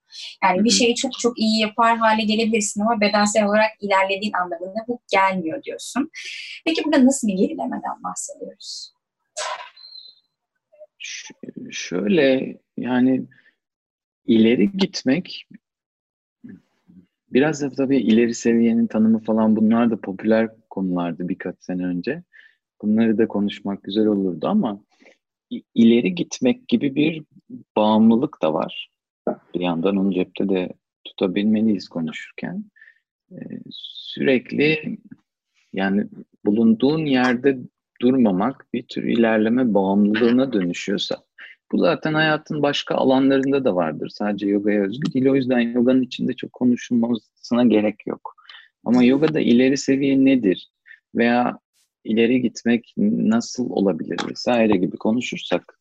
Yani 0.44 0.64
bir 0.64 0.70
şeyi 0.70 0.94
çok 0.94 1.12
çok 1.18 1.38
iyi 1.38 1.60
yapar 1.60 1.98
hale 1.98 2.24
gelebilirsin 2.24 2.80
ama 2.80 3.00
bedensel 3.00 3.44
olarak 3.46 3.70
ilerlediğin 3.80 4.32
anlamında 4.32 4.84
bu 4.88 5.00
gelmiyor 5.12 5.62
diyorsun. 5.62 6.10
Peki 6.64 6.84
burada 6.84 7.06
nasıl 7.06 7.28
bir 7.28 7.34
gerilemeden 7.34 8.02
bahsediyoruz? 8.04 8.92
Ş- 10.98 11.34
şöyle 11.70 12.56
yani 12.76 13.26
ileri 14.26 14.72
gitmek 14.72 15.48
biraz 17.32 17.62
da 17.62 17.70
tabii 17.70 17.98
ileri 17.98 18.34
seviyenin 18.34 18.86
tanımı 18.86 19.20
falan 19.24 19.56
bunlar 19.56 19.90
da 19.90 20.00
popüler 20.00 20.50
konulardı 20.70 21.28
birkaç 21.28 21.56
sene 21.60 21.84
önce. 21.84 22.22
Bunları 22.82 23.18
da 23.18 23.28
konuşmak 23.28 23.82
güzel 23.82 24.06
olurdu 24.06 24.46
ama 24.46 24.80
ileri 25.74 26.14
gitmek 26.14 26.68
gibi 26.68 26.94
bir 26.94 27.24
bağımlılık 27.76 28.42
da 28.42 28.54
var. 28.54 28.90
Bir 29.54 29.60
yandan 29.60 29.96
onu 29.96 30.14
cepte 30.14 30.48
de 30.48 30.68
tutabilmeliyiz 31.04 31.88
konuşurken. 31.88 32.64
Ee, 33.32 33.36
sürekli 33.70 34.98
yani 35.72 36.06
bulunduğun 36.44 37.06
yerde 37.06 37.58
durmamak 38.00 38.66
bir 38.72 38.82
tür 38.82 39.04
ilerleme 39.04 39.74
bağımlılığına 39.74 40.52
dönüşüyorsa 40.52 41.16
bu 41.72 41.78
zaten 41.78 42.14
hayatın 42.14 42.62
başka 42.62 42.94
alanlarında 42.94 43.64
da 43.64 43.76
vardır. 43.76 44.08
Sadece 44.08 44.46
yogaya 44.46 44.82
özgü 44.82 45.12
değil. 45.12 45.28
O 45.28 45.34
yüzden 45.34 45.60
yoganın 45.60 46.02
içinde 46.02 46.32
çok 46.32 46.52
konuşulmasına 46.52 47.64
gerek 47.64 48.06
yok. 48.06 48.34
Ama 48.84 49.04
yogada 49.04 49.40
ileri 49.40 49.76
seviye 49.76 50.24
nedir? 50.24 50.70
Veya 51.14 51.58
ileri 52.04 52.42
gitmek 52.42 52.94
nasıl 52.96 53.70
olabilir 53.70 54.18
vesaire 54.30 54.76
gibi 54.76 54.96
konuşursak 54.96 55.77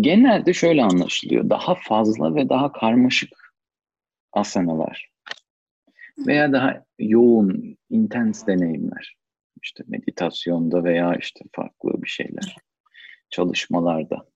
genelde 0.00 0.52
şöyle 0.52 0.82
anlaşılıyor. 0.82 1.50
Daha 1.50 1.74
fazla 1.74 2.34
ve 2.34 2.48
daha 2.48 2.72
karmaşık 2.72 3.54
asanalar 4.32 5.10
veya 6.26 6.52
daha 6.52 6.84
yoğun, 6.98 7.78
intens 7.90 8.46
deneyimler. 8.46 9.16
İşte 9.62 9.84
meditasyonda 9.88 10.84
veya 10.84 11.14
işte 11.14 11.40
farklı 11.52 12.02
bir 12.02 12.08
şeyler, 12.08 12.56
çalışmalarda. 13.30 14.26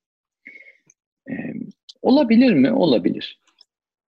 Ee, 1.31 1.53
olabilir 2.03 2.55
mi? 2.55 2.73
Olabilir. 2.73 3.41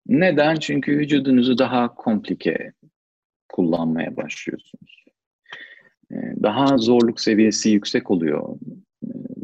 Neden? 0.07 0.55
Çünkü 0.55 0.99
vücudunuzu 0.99 1.59
daha 1.59 1.95
komplike 1.95 2.73
kullanmaya 3.49 4.17
başlıyorsunuz. 4.17 5.05
Ee, 6.13 6.17
daha 6.43 6.79
zorluk 6.79 7.21
seviyesi 7.21 7.71
yüksek 7.71 8.11
oluyor. 8.11 8.59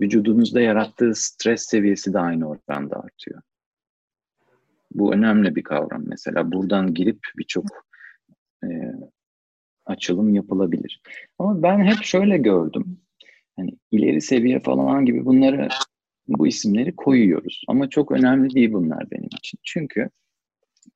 Vücudunuzda 0.00 0.60
yarattığı 0.60 1.14
stres 1.14 1.62
seviyesi 1.62 2.12
de 2.12 2.18
aynı 2.18 2.48
oranda 2.48 2.96
artıyor. 2.96 3.42
Bu 4.94 5.14
önemli 5.14 5.56
bir 5.56 5.62
kavram. 5.62 6.02
Mesela 6.06 6.52
buradan 6.52 6.94
girip 6.94 7.18
birçok 7.38 7.64
e, 8.64 8.68
açılım 9.86 10.34
yapılabilir. 10.34 11.02
Ama 11.38 11.62
ben 11.62 11.84
hep 11.84 12.02
şöyle 12.02 12.38
gördüm. 12.38 12.98
Hani 13.56 13.70
ileri 13.90 14.20
seviye 14.20 14.60
falan 14.60 15.04
gibi 15.04 15.24
bunları 15.24 15.68
bu 16.28 16.46
isimleri 16.46 16.96
koyuyoruz. 16.96 17.64
Ama 17.68 17.88
çok 17.88 18.12
önemli 18.12 18.54
değil 18.54 18.72
bunlar 18.72 19.10
benim 19.10 19.28
için. 19.38 19.58
Çünkü 19.62 20.08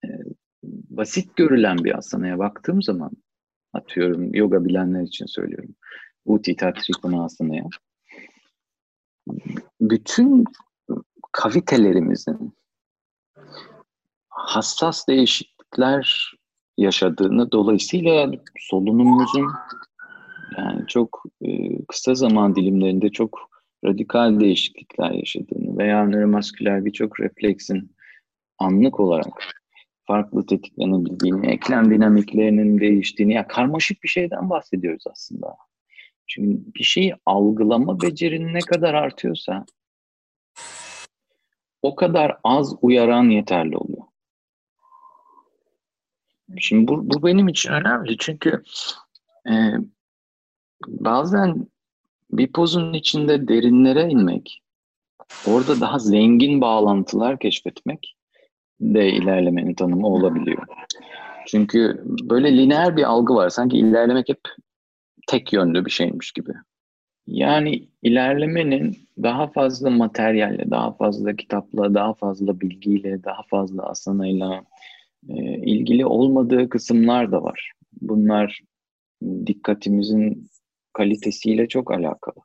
e, 0.04 0.08
basit 0.64 1.36
görülen 1.36 1.78
bir 1.84 1.98
asanaya 1.98 2.38
baktığım 2.38 2.82
zaman 2.82 3.10
atıyorum 3.72 4.34
yoga 4.34 4.64
bilenler 4.64 5.02
için 5.02 5.26
söylüyorum. 5.26 5.74
Utita 6.24 6.72
Trikonasana'ya. 6.72 7.64
Bütün 9.80 10.44
kavitelerimizin 11.32 12.54
hassas 14.28 15.08
değişiklikler 15.08 16.34
yaşadığını 16.78 17.52
dolayısıyla 17.52 18.30
solunumumuzun 18.58 19.52
yani 20.58 20.86
çok 20.86 21.22
e, 21.42 21.78
kısa 21.88 22.14
zaman 22.14 22.56
dilimlerinde 22.56 23.08
çok 23.08 23.50
radikal 23.84 24.40
değişiklikler 24.40 25.10
yaşadığını 25.10 25.78
veya 25.78 26.04
nöromasküler 26.04 26.84
birçok 26.84 27.20
refleksin 27.20 27.96
anlık 28.58 29.00
olarak 29.00 29.56
farklı 30.06 30.46
tetiklenebildiğini, 30.46 31.46
eklem 31.46 31.90
dinamiklerinin 31.90 32.80
değiştiğini, 32.80 33.34
ya 33.34 33.46
karmaşık 33.48 34.02
bir 34.02 34.08
şeyden 34.08 34.50
bahsediyoruz 34.50 35.04
aslında. 35.10 35.56
Çünkü 36.26 36.74
bir 36.74 36.84
şeyi 36.84 37.14
algılama 37.26 38.00
becerin 38.00 38.54
ne 38.54 38.58
kadar 38.58 38.94
artıyorsa 38.94 39.64
o 41.82 41.94
kadar 41.94 42.36
az 42.44 42.74
uyaran 42.82 43.24
yeterli 43.24 43.76
oluyor. 43.76 44.02
Şimdi 46.58 46.88
bu, 46.88 47.10
bu 47.10 47.26
benim 47.26 47.48
için 47.48 47.70
önemli 47.72 48.16
çünkü 48.18 48.62
e, 49.48 49.52
bazen 50.86 51.66
bir 52.30 52.52
pozun 52.52 52.92
içinde 52.92 53.48
derinlere 53.48 54.08
inmek, 54.08 54.62
orada 55.46 55.80
daha 55.80 55.98
zengin 55.98 56.60
bağlantılar 56.60 57.38
keşfetmek 57.38 58.16
de 58.80 59.08
ilerlemenin 59.08 59.74
tanımı 59.74 60.06
olabiliyor. 60.06 60.66
Çünkü 61.46 62.02
böyle 62.04 62.56
lineer 62.56 62.96
bir 62.96 63.04
algı 63.04 63.34
var. 63.34 63.48
Sanki 63.48 63.78
ilerlemek 63.78 64.28
hep 64.28 64.40
tek 65.26 65.52
yönlü 65.52 65.84
bir 65.84 65.90
şeymiş 65.90 66.32
gibi. 66.32 66.52
Yani 67.26 67.88
ilerlemenin 68.02 68.96
daha 69.22 69.46
fazla 69.46 69.90
materyalle, 69.90 70.70
daha 70.70 70.92
fazla 70.92 71.36
kitapla, 71.36 71.94
daha 71.94 72.14
fazla 72.14 72.60
bilgiyle, 72.60 73.24
daha 73.24 73.42
fazla 73.50 73.82
asanayla 73.82 74.64
e, 75.28 75.34
ilgili 75.54 76.06
olmadığı 76.06 76.68
kısımlar 76.68 77.32
da 77.32 77.42
var. 77.42 77.72
Bunlar 78.00 78.60
dikkatimizin 79.46 80.50
kalitesiyle 80.92 81.68
çok 81.68 81.90
alakalı. 81.90 82.36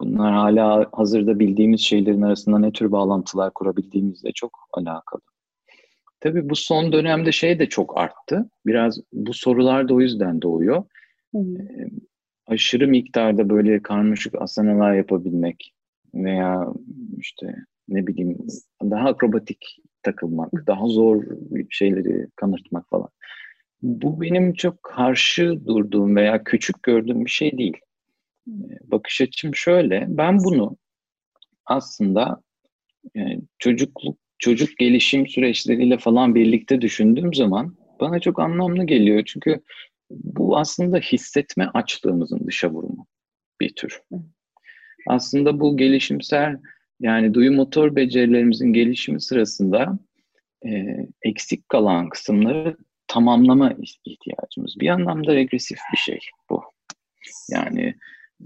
Bunlar 0.00 0.32
hala 0.32 0.88
hazırda 0.92 1.38
bildiğimiz 1.38 1.80
şeylerin 1.80 2.22
arasında 2.22 2.58
ne 2.58 2.72
tür 2.72 2.92
bağlantılar 2.92 3.54
kurabildiğimizle 3.54 4.32
çok 4.32 4.52
alakalı. 4.72 5.20
Tabii 6.20 6.50
bu 6.50 6.56
son 6.56 6.92
dönemde 6.92 7.32
şey 7.32 7.58
de 7.58 7.68
çok 7.68 7.98
arttı. 7.98 8.50
Biraz 8.66 9.00
bu 9.12 9.34
sorular 9.34 9.88
da 9.88 9.94
o 9.94 10.00
yüzden 10.00 10.42
doğuyor. 10.42 10.84
Ee, 11.34 11.38
aşırı 12.46 12.88
miktarda 12.88 13.48
böyle 13.48 13.82
karmaşık 13.82 14.42
asanalar 14.42 14.94
yapabilmek 14.94 15.74
veya 16.14 16.66
işte 17.18 17.54
ne 17.88 18.06
bileyim 18.06 18.38
daha 18.82 19.08
akrobatik 19.08 19.76
takılmak, 20.02 20.66
daha 20.66 20.86
zor 20.86 21.24
şeyleri 21.70 22.26
kanırtmak 22.36 22.88
falan. 22.90 23.08
Bu 23.82 24.20
benim 24.20 24.52
çok 24.52 24.82
karşı 24.82 25.66
durduğum 25.66 26.16
veya 26.16 26.44
küçük 26.44 26.82
gördüğüm 26.82 27.24
bir 27.24 27.30
şey 27.30 27.58
değil. 27.58 27.76
Bakış 28.82 29.20
açım 29.20 29.54
şöyle, 29.54 30.06
ben 30.08 30.38
bunu 30.38 30.76
aslında 31.66 32.42
yani 33.14 33.40
çocukluk, 33.58 34.18
çocuk 34.38 34.78
gelişim 34.78 35.26
süreçleriyle 35.26 35.98
falan 35.98 36.34
birlikte 36.34 36.80
düşündüğüm 36.80 37.34
zaman 37.34 37.76
bana 38.00 38.20
çok 38.20 38.40
anlamlı 38.40 38.84
geliyor. 38.84 39.22
Çünkü 39.26 39.60
bu 40.10 40.58
aslında 40.58 40.98
hissetme 40.98 41.66
açlığımızın 41.74 42.46
dışa 42.46 42.70
vurumu 42.70 43.06
bir 43.60 43.74
tür. 43.74 44.02
Aslında 45.06 45.60
bu 45.60 45.76
gelişimsel 45.76 46.56
yani 47.00 47.34
duyu 47.34 47.52
motor 47.52 47.96
becerilerimizin 47.96 48.72
gelişimi 48.72 49.20
sırasında 49.20 49.98
e, 50.66 50.96
eksik 51.22 51.68
kalan 51.68 52.08
kısımları 52.08 52.76
tamamlama 53.06 53.74
ihtiyacımız. 54.04 54.80
Bir 54.80 54.88
anlamda 54.88 55.34
regresif 55.34 55.78
bir 55.92 55.98
şey 55.98 56.18
bu. 56.50 56.62
Yani 57.50 57.94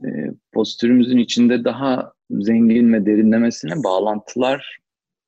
e, 0.04 0.08
postürümüzün 0.52 1.18
içinde 1.18 1.64
daha 1.64 2.12
zengin 2.30 2.92
ve 2.92 3.06
derinlemesine 3.06 3.84
bağlantılar 3.84 4.78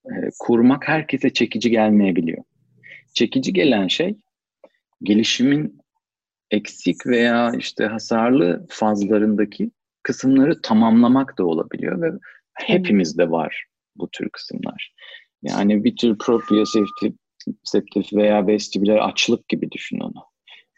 e, 0.06 0.12
kurmak 0.38 0.88
herkese 0.88 1.32
çekici 1.32 1.70
gelmeyebiliyor. 1.70 2.44
Çekici 3.14 3.52
gelen 3.52 3.88
şey 3.88 4.16
gelişimin 5.02 5.78
eksik 6.50 7.06
veya 7.06 7.52
işte 7.58 7.86
hasarlı 7.86 8.66
fazlarındaki 8.68 9.70
kısımları 10.02 10.62
tamamlamak 10.62 11.38
da 11.38 11.46
olabiliyor 11.46 12.02
ve 12.02 12.12
hepimizde 12.54 13.30
var 13.30 13.64
bu 13.96 14.08
tür 14.10 14.28
kısımlar. 14.28 14.94
Yani 15.42 15.84
bir 15.84 15.96
tür 15.96 16.18
proprioseptif 16.18 18.12
veya 18.12 18.46
vestibüler 18.46 18.96
açlık 18.96 19.48
gibi 19.48 19.70
düşün 19.70 20.00
onu. 20.00 20.24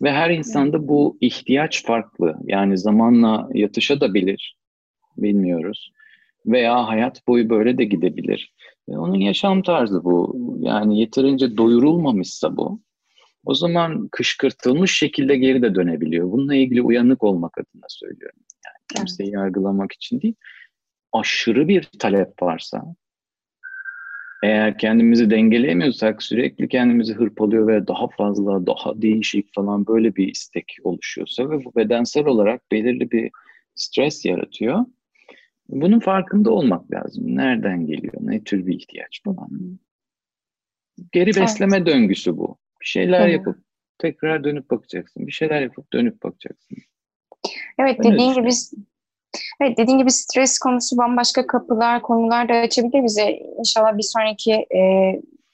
Ve 0.03 0.13
her 0.13 0.31
insanda 0.31 0.89
bu 0.89 1.19
ihtiyaç 1.21 1.85
farklı. 1.85 2.37
Yani 2.45 2.79
zamanla 2.79 3.49
yatışa 3.55 4.01
da 4.01 4.15
bilir. 4.15 4.59
Bilmiyoruz. 5.17 5.93
Veya 6.47 6.89
hayat 6.89 7.27
boyu 7.27 7.51
böyle 7.51 7.79
de 7.79 7.85
gidebilir. 7.85 8.55
Ve 8.89 8.99
onun 8.99 9.21
yaşam 9.21 9.63
tarzı 9.63 10.05
bu. 10.05 10.37
Yani 10.61 11.01
yeterince 11.01 11.57
doyurulmamışsa 11.57 12.57
bu. 12.57 12.81
O 13.45 13.55
zaman 13.55 14.09
kışkırtılmış 14.13 14.99
şekilde 14.99 15.37
geri 15.37 15.63
de 15.63 15.75
dönebiliyor. 15.75 16.31
Bununla 16.33 16.55
ilgili 16.55 16.83
uyanık 16.83 17.23
olmak 17.23 17.59
adına 17.59 17.87
söylüyorum. 17.89 18.41
Yani 18.67 18.77
kimseyi 18.97 19.27
evet. 19.27 19.35
yargılamak 19.35 19.93
için 19.93 20.21
değil. 20.21 20.35
Aşırı 21.13 21.69
bir 21.69 21.89
talep 21.99 22.43
varsa, 22.43 22.95
eğer 24.43 24.79
kendimizi 24.79 25.31
dengeleyemiyorsak 25.31 26.23
sürekli 26.23 26.69
kendimizi 26.69 27.15
hırpalıyor 27.15 27.69
ve 27.69 27.87
daha 27.87 28.09
fazla, 28.09 28.67
daha 28.67 29.03
değişik 29.03 29.55
falan 29.55 29.87
böyle 29.87 30.17
bir 30.17 30.29
istek 30.29 30.77
oluşuyorsa 30.83 31.51
ve 31.51 31.65
bu 31.65 31.75
bedensel 31.77 32.27
olarak 32.27 32.73
belirli 32.73 33.11
bir 33.11 33.31
stres 33.75 34.25
yaratıyor. 34.25 34.85
Bunun 35.69 36.01
farkında 36.01 36.51
olmak 36.51 36.93
lazım. 36.93 37.37
Nereden 37.37 37.87
geliyor? 37.87 38.15
Ne 38.21 38.45
tür 38.45 38.67
bir 38.67 38.75
ihtiyaç 38.75 39.23
falan. 39.25 39.79
Geri 41.13 41.31
besleme 41.37 41.77
evet. 41.77 41.87
döngüsü 41.87 42.37
bu. 42.37 42.59
Bir 42.81 42.87
şeyler 42.87 43.21
evet. 43.21 43.33
yapıp 43.33 43.59
tekrar 43.99 44.45
dönüp 44.45 44.71
bakacaksın. 44.71 45.27
Bir 45.27 45.33
şeyler 45.33 45.63
yapıp 45.63 45.93
dönüp 45.93 46.23
bakacaksın. 46.23 46.77
Evet 47.79 47.99
ben 47.99 48.13
dediğin 48.13 48.35
gibi 48.35 48.51
Evet 49.61 49.79
dediğin 49.79 49.99
gibi 49.99 50.11
stres 50.11 50.59
konusu 50.59 50.99
bambaşka 50.99 51.47
kapılar, 51.47 52.03
konular 52.03 52.49
da 52.49 52.53
açabilir 52.53 53.05
bize. 53.05 53.31
İnşallah 53.59 53.97
bir 53.97 54.03
sonraki 54.03 54.53
e, 54.53 55.13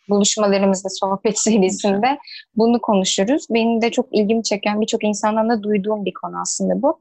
buluşmalarımızda, 0.09 0.89
sohbet 0.89 1.39
serisinde 1.45 2.19
bunu 2.57 2.81
konuşuruz. 2.81 3.47
Benim 3.51 3.83
de 3.83 3.91
çok 3.91 4.09
ilgimi 4.13 4.43
çeken, 4.43 4.81
birçok 4.81 5.05
insandan 5.05 5.49
da 5.49 5.63
duyduğum 5.63 6.05
bir 6.05 6.15
konu 6.15 6.41
aslında 6.41 6.83
bu. 6.83 6.99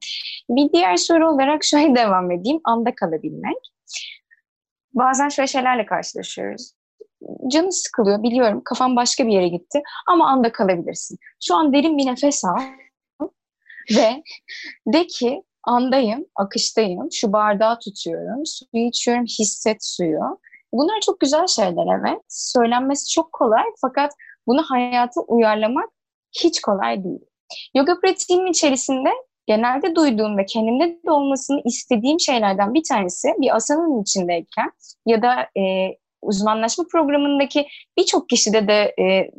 Bir 0.49 0.73
diğer 0.73 0.97
soru 0.97 1.29
olarak 1.29 1.63
şöyle 1.63 1.95
devam 2.01 2.31
edeyim. 2.31 2.61
Anda 2.63 2.95
kalabilmek. 2.95 3.57
Bazen 4.93 5.29
şöyle 5.29 5.47
şeylerle 5.47 5.85
karşılaşıyoruz. 5.85 6.73
Canı 7.47 7.71
sıkılıyor 7.71 8.23
biliyorum 8.23 8.61
kafam 8.65 8.95
başka 8.95 9.27
bir 9.27 9.33
yere 9.33 9.47
gitti 9.47 9.81
ama 10.07 10.27
anda 10.27 10.51
kalabilirsin. 10.51 11.17
Şu 11.43 11.55
an 11.55 11.73
derin 11.73 11.97
bir 11.97 12.05
nefes 12.05 12.45
al 12.45 12.59
ve 13.95 14.23
de 14.87 15.07
ki 15.07 15.43
andayım, 15.63 16.25
akıştayım, 16.35 17.11
şu 17.11 17.33
bardağı 17.33 17.79
tutuyorum, 17.79 18.45
suyu 18.45 18.87
içiyorum, 18.87 19.25
hisset 19.25 19.85
suyu. 19.85 20.39
Bunlar 20.73 20.99
çok 21.05 21.19
güzel 21.19 21.47
şeyler 21.47 21.99
evet. 21.99 22.21
Söylenmesi 22.27 23.09
çok 23.09 23.33
kolay 23.33 23.63
fakat 23.81 24.11
bunu 24.47 24.63
hayata 24.63 25.21
uyarlamak 25.21 25.89
hiç 26.43 26.61
kolay 26.61 27.03
değil. 27.03 27.25
Yoga 27.75 27.99
pratiğimin 27.99 28.51
içerisinde 28.51 29.09
genelde 29.47 29.95
duyduğum 29.95 30.37
ve 30.37 30.45
kendimde 30.45 30.99
de 31.05 31.11
olmasını 31.11 31.61
istediğim 31.65 32.19
şeylerden 32.19 32.73
bir 32.73 32.83
tanesi 32.83 33.27
bir 33.37 33.55
asanın 33.55 34.01
içindeyken 34.01 34.71
ya 35.05 35.21
da 35.21 35.61
e, 35.61 35.61
uzmanlaşma 36.23 36.85
programındaki 36.91 37.67
birçok 37.97 38.29
kişide 38.29 38.67
de 38.67 38.95
e, 39.03 39.31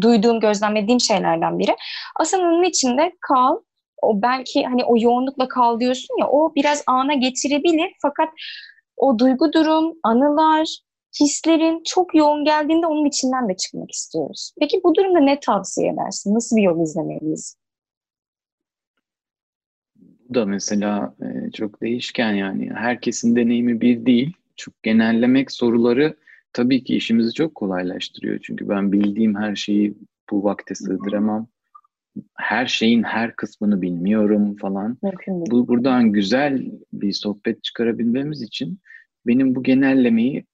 duyduğum, 0.00 0.40
gözlemlediğim 0.40 1.00
şeylerden 1.00 1.58
biri. 1.58 1.76
Asanın 2.16 2.62
içinde 2.62 3.12
kal, 3.20 3.58
o 4.02 4.22
belki 4.22 4.64
hani 4.64 4.84
o 4.84 4.94
yoğunlukla 4.98 5.48
kal 5.48 5.80
diyorsun 5.80 6.20
ya 6.20 6.28
o 6.28 6.54
biraz 6.54 6.82
ana 6.86 7.14
getirebilir 7.14 7.92
fakat 8.02 8.28
o 8.96 9.18
duygu 9.18 9.52
durum, 9.52 9.94
anılar, 10.02 10.78
hislerin 11.20 11.82
çok 11.84 12.14
yoğun 12.14 12.44
geldiğinde 12.44 12.86
onun 12.86 13.04
içinden 13.04 13.48
de 13.48 13.56
çıkmak 13.56 13.90
istiyoruz. 13.90 14.52
Peki 14.60 14.80
bu 14.84 14.94
durumda 14.94 15.20
ne 15.20 15.40
tavsiye 15.40 15.92
edersin? 15.92 16.34
Nasıl 16.34 16.56
bir 16.56 16.62
yol 16.62 16.82
izlemeliyiz? 16.82 17.56
Bu 20.28 20.34
da 20.34 20.46
mesela 20.46 21.14
e, 21.22 21.50
çok 21.50 21.82
değişken 21.82 22.32
yani. 22.32 22.70
Herkesin 22.74 23.36
deneyimi 23.36 23.80
bir 23.80 24.06
değil. 24.06 24.32
Çok 24.60 24.82
genellemek 24.82 25.52
soruları 25.52 26.16
tabii 26.52 26.84
ki 26.84 26.96
işimizi 26.96 27.32
çok 27.32 27.54
kolaylaştırıyor. 27.54 28.38
Çünkü 28.42 28.68
ben 28.68 28.92
bildiğim 28.92 29.36
her 29.36 29.56
şeyi 29.56 29.94
bu 30.30 30.44
vakte 30.44 30.74
sığdıramam 30.74 31.48
her 32.36 32.66
şeyin 32.66 33.02
her 33.02 33.36
kısmını 33.36 33.82
bilmiyorum 33.82 34.56
falan. 34.56 34.98
Bu 35.26 35.68
buradan 35.68 36.12
güzel 36.12 36.72
bir 36.92 37.12
sohbet 37.12 37.64
çıkarabilmemiz 37.64 38.42
için 38.42 38.80
benim 39.26 39.54
bu 39.54 39.62
genellemeyi 39.62 40.44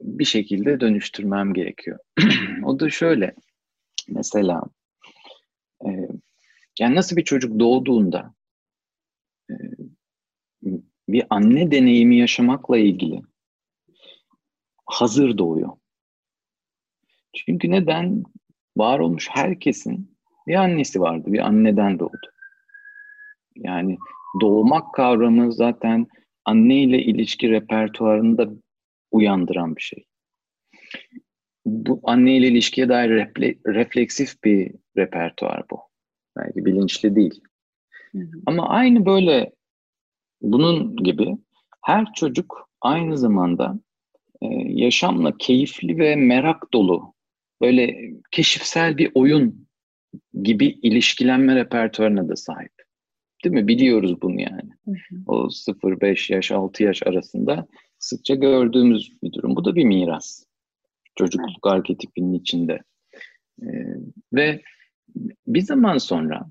bir 0.00 0.24
şekilde 0.24 0.80
dönüştürmem 0.80 1.54
gerekiyor. 1.54 1.98
o 2.64 2.80
da 2.80 2.90
şöyle. 2.90 3.34
Mesela 4.08 4.62
e, 5.86 5.90
yani 6.80 6.94
nasıl 6.94 7.16
bir 7.16 7.24
çocuk 7.24 7.60
doğduğunda 7.60 8.34
e, 9.50 9.54
bir 11.08 11.24
anne 11.30 11.70
deneyimi 11.70 12.16
yaşamakla 12.16 12.78
ilgili 12.78 13.22
hazır 14.86 15.38
doğuyor. 15.38 15.70
Çünkü 17.34 17.70
neden? 17.70 18.22
Var 18.76 18.98
olmuş 18.98 19.28
herkesin 19.30 20.16
bir 20.46 20.54
annesi 20.54 21.00
vardı, 21.00 21.32
bir 21.32 21.38
anneden 21.38 21.98
doğdu. 21.98 22.30
Yani 23.56 23.98
doğmak 24.40 24.94
kavramı 24.94 25.52
zaten 25.52 26.06
anne 26.44 26.82
ile 26.82 27.02
ilişki 27.02 27.50
repertuarında 27.50 28.50
uyandıran 29.10 29.76
bir 29.76 29.80
şey. 29.80 30.04
Bu 31.66 32.00
anne 32.04 32.36
ile 32.36 32.48
ilişkiye 32.48 32.88
dair 32.88 33.10
refle, 33.10 33.54
refleksif 33.66 34.44
bir 34.44 34.74
repertuar 34.96 35.64
bu. 35.70 35.80
Belki 36.36 36.64
bilinçli 36.64 37.16
değil. 37.16 37.40
Hı 38.12 38.18
hı. 38.18 38.42
Ama 38.46 38.68
aynı 38.68 39.06
böyle 39.06 39.52
bunun 40.42 40.96
gibi 40.96 41.38
her 41.82 42.12
çocuk 42.12 42.70
aynı 42.80 43.18
zamanda 43.18 43.78
yaşamla 44.66 45.36
keyifli 45.38 45.98
ve 45.98 46.16
merak 46.16 46.72
dolu 46.72 47.14
böyle 47.60 48.12
keşifsel 48.30 48.98
bir 48.98 49.10
oyun 49.14 49.66
gibi 50.42 50.66
ilişkilenme 50.66 51.56
repertuarına 51.56 52.28
da 52.28 52.36
sahip. 52.36 52.72
Değil 53.44 53.54
mi? 53.54 53.68
Biliyoruz 53.68 54.22
bunu 54.22 54.40
yani. 54.40 54.70
Hı 54.84 54.90
hı. 54.90 55.16
O 55.26 55.46
0-5 55.46 56.32
yaş, 56.32 56.50
6 56.52 56.82
yaş 56.82 57.02
arasında 57.02 57.66
sıkça 57.98 58.34
gördüğümüz 58.34 59.12
bir 59.22 59.32
durum. 59.32 59.56
Bu 59.56 59.64
da 59.64 59.74
bir 59.74 59.84
miras. 59.84 60.44
Çocukluk 61.16 61.66
arketipinin 61.66 62.32
içinde. 62.32 62.78
Ee, 63.62 63.66
ve 64.32 64.62
bir 65.46 65.60
zaman 65.60 65.98
sonra 65.98 66.46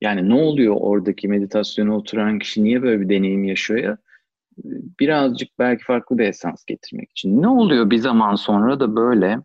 yani 0.00 0.28
ne 0.28 0.34
oluyor 0.34 0.76
oradaki 0.80 1.28
meditasyona 1.28 1.96
oturan 1.96 2.38
kişi 2.38 2.64
niye 2.64 2.82
böyle 2.82 3.00
bir 3.00 3.08
deneyim 3.08 3.44
yaşıyor 3.44 3.80
ya? 3.80 3.98
Birazcık 5.00 5.58
belki 5.58 5.84
farklı 5.84 6.18
bir 6.18 6.24
esans 6.24 6.64
getirmek 6.64 7.10
için. 7.10 7.42
Ne 7.42 7.48
oluyor 7.48 7.90
bir 7.90 7.98
zaman 7.98 8.34
sonra 8.34 8.80
da 8.80 8.96
böyle 8.96 9.38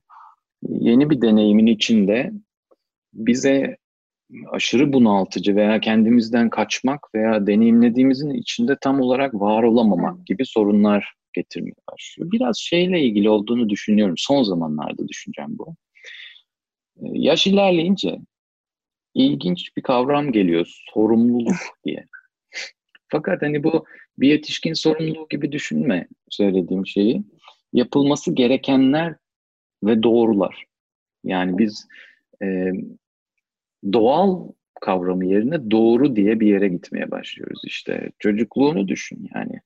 yeni 0.64 1.10
bir 1.10 1.22
deneyimin 1.22 1.68
içinde 1.68 2.32
bize 3.14 3.78
aşırı 4.52 4.94
bunaltıcı 4.94 5.56
veya 5.56 5.80
kendimizden 5.80 6.50
kaçmak 6.50 7.16
veya 7.16 7.48
deneyimlediğimizin 7.48 8.30
içinde 8.30 8.78
tam 8.82 9.02
olarak 9.02 9.34
var 9.34 9.64
olamamak 9.64 10.26
gibi 10.26 10.46
sorunlar 10.46 11.14
getirmeye 11.34 11.76
başlıyor. 11.92 12.32
Biraz 12.32 12.58
şeyle 12.58 13.02
ilgili 13.02 13.30
olduğunu 13.30 13.70
düşünüyorum. 13.70 14.16
Son 14.18 14.44
zamanlarda 14.44 15.08
düşüneceğim 15.08 15.58
bu. 15.58 15.76
Ee, 16.98 17.06
yaş 17.14 17.48
ilerleyince 17.48 18.20
ilginç 19.14 19.78
bir 19.78 19.82
kavram 19.82 20.32
geliyor. 20.32 20.82
Sorumluluk 20.94 21.56
diye. 21.86 22.08
Fakat 23.12 23.42
hani 23.42 23.64
bu 23.64 23.86
bir 24.18 24.30
yetişkin 24.30 24.74
sorumluluğu 24.74 25.28
gibi 25.30 25.52
düşünme 25.52 26.08
söylediğim 26.30 26.88
şeyi. 26.88 27.24
Yapılması 27.74 28.36
gerekenler 28.36 29.16
ve 29.84 30.04
doğrular. 30.04 30.66
Yani 31.24 31.58
biz 31.58 31.88
e, 32.44 32.72
doğal 33.94 34.52
kavramı 34.82 35.26
yerine 35.26 35.72
doğru 35.72 36.16
diye 36.16 36.40
bir 36.40 36.48
yere 36.48 36.68
gitmeye 36.68 37.12
başlıyoruz. 37.12 37.62
İşte 37.66 38.12
çocukluğunu 38.20 38.88
düşün 38.88 39.30
yani. 39.36 39.60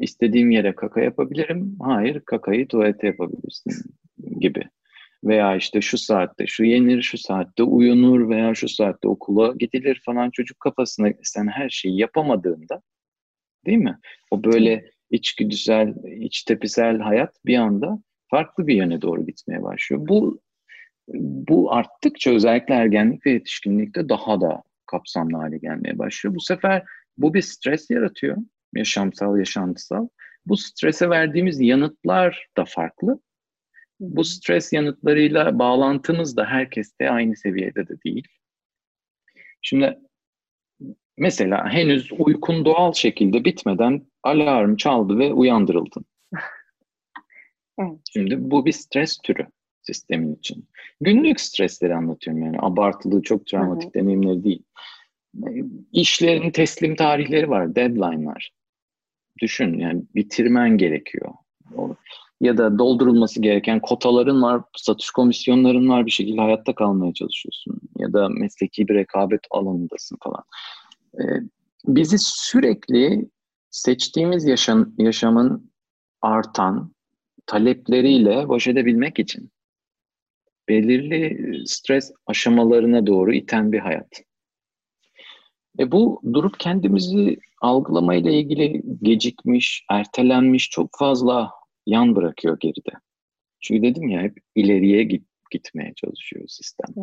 istediğim 0.00 0.50
yere 0.50 0.74
kaka 0.74 1.00
yapabilirim. 1.00 1.76
Hayır, 1.80 2.20
kakayı 2.20 2.68
tuvalete 2.68 3.06
yapabilirsin 3.06 3.72
gibi. 4.40 4.62
Veya 5.24 5.56
işte 5.56 5.80
şu 5.80 5.98
saatte 5.98 6.46
şu 6.46 6.64
yenir, 6.64 7.02
şu 7.02 7.18
saatte 7.18 7.62
uyunur 7.62 8.28
veya 8.28 8.54
şu 8.54 8.68
saatte 8.68 9.08
okula 9.08 9.54
gidilir 9.58 10.02
falan 10.04 10.30
çocuk 10.30 10.60
kafasına 10.60 11.08
sen 11.22 11.46
her 11.46 11.70
şeyi 11.70 12.00
yapamadığında 12.00 12.82
değil 13.66 13.78
mi? 13.78 13.98
O 14.30 14.44
böyle 14.44 14.90
içgüdüsel, 15.10 15.94
iç 16.20 16.42
tepisel 16.42 16.98
hayat 16.98 17.36
bir 17.46 17.56
anda 17.56 18.02
farklı 18.30 18.66
bir 18.66 18.74
yöne 18.74 19.02
doğru 19.02 19.26
gitmeye 19.26 19.62
başlıyor. 19.62 20.08
Bu 20.08 20.40
bu 21.14 21.72
arttıkça 21.72 22.30
özellikle 22.30 22.74
ergenlik 22.74 23.26
ve 23.26 23.30
yetişkinlikte 23.30 24.08
daha 24.08 24.40
da 24.40 24.62
kapsamlı 24.86 25.36
hale 25.36 25.58
gelmeye 25.58 25.98
başlıyor. 25.98 26.34
Bu 26.34 26.40
sefer 26.40 26.82
bu 27.18 27.34
bir 27.34 27.42
stres 27.42 27.90
yaratıyor. 27.90 28.36
Yaşamsal, 28.74 29.38
yaşantısal. 29.38 30.08
Bu 30.46 30.56
strese 30.56 31.10
verdiğimiz 31.10 31.60
yanıtlar 31.60 32.46
da 32.56 32.64
farklı. 32.64 33.20
Bu 34.00 34.24
stres 34.24 34.72
yanıtlarıyla 34.72 35.58
bağlantımız 35.58 36.36
da 36.36 36.44
herkeste 36.44 37.10
aynı 37.10 37.36
seviyede 37.36 37.88
de 37.88 38.02
değil. 38.04 38.28
Şimdi 39.62 39.98
mesela 41.16 41.72
henüz 41.72 42.12
uykun 42.18 42.64
doğal 42.64 42.92
şekilde 42.92 43.44
bitmeden 43.44 44.06
alarm 44.22 44.76
çaldı 44.76 45.18
ve 45.18 45.32
uyandırıldın. 45.32 46.04
Evet. 47.80 47.98
Şimdi 48.12 48.50
bu 48.50 48.66
bir 48.66 48.72
stres 48.72 49.18
türü 49.18 49.46
sistemin 49.82 50.34
için. 50.34 50.68
Günlük 51.00 51.40
stresleri 51.40 51.94
anlatıyorum 51.94 52.42
yani 52.42 52.56
abartılı 52.60 53.22
çok 53.22 53.46
travmatik 53.46 53.94
hı 53.94 54.00
hı. 54.00 54.04
deneyimleri 54.04 54.44
değil. 54.44 54.62
İşlerin 55.92 56.50
teslim 56.50 56.96
tarihleri 56.96 57.50
var, 57.50 57.74
deadline'lar. 57.74 58.50
Düşün 59.42 59.78
yani 59.78 60.02
bitirmen 60.14 60.78
gerekiyor. 60.78 61.34
Ya 62.40 62.58
da 62.58 62.78
doldurulması 62.78 63.42
gereken 63.42 63.80
kotaların 63.80 64.42
var, 64.42 64.62
satış 64.76 65.10
komisyonların 65.10 65.88
var 65.88 66.06
bir 66.06 66.10
şekilde 66.10 66.40
hayatta 66.40 66.74
kalmaya 66.74 67.12
çalışıyorsun. 67.14 67.80
Ya 67.98 68.12
da 68.12 68.28
mesleki 68.28 68.88
bir 68.88 68.94
rekabet 68.94 69.40
alanındasın 69.50 70.18
falan. 70.22 70.44
Ee, 71.20 71.42
bizi 71.86 72.16
sürekli 72.18 73.28
seçtiğimiz 73.70 74.44
yaşam, 74.44 74.92
yaşamın 74.98 75.70
artan 76.22 76.92
talepleriyle 77.46 78.48
baş 78.48 78.66
edebilmek 78.66 79.18
için 79.18 79.50
belirli 80.68 81.38
stres 81.66 82.12
aşamalarına 82.26 83.06
doğru 83.06 83.32
iten 83.32 83.72
bir 83.72 83.78
hayat. 83.78 84.22
E 85.78 85.92
bu 85.92 86.20
durup 86.32 86.60
kendimizi 86.60 87.38
algılamayla 87.60 88.30
ilgili 88.30 88.82
gecikmiş, 89.02 89.84
ertelenmiş 89.90 90.70
çok 90.70 90.90
fazla 90.98 91.50
yan 91.88 92.16
bırakıyor 92.16 92.58
geride. 92.60 92.92
Çünkü 93.60 93.82
dedim 93.82 94.08
ya 94.08 94.20
hep 94.20 94.38
ileriye 94.54 95.02
git, 95.02 95.26
gitmeye 95.50 95.92
çalışıyor 95.96 96.44
sistem. 96.48 96.94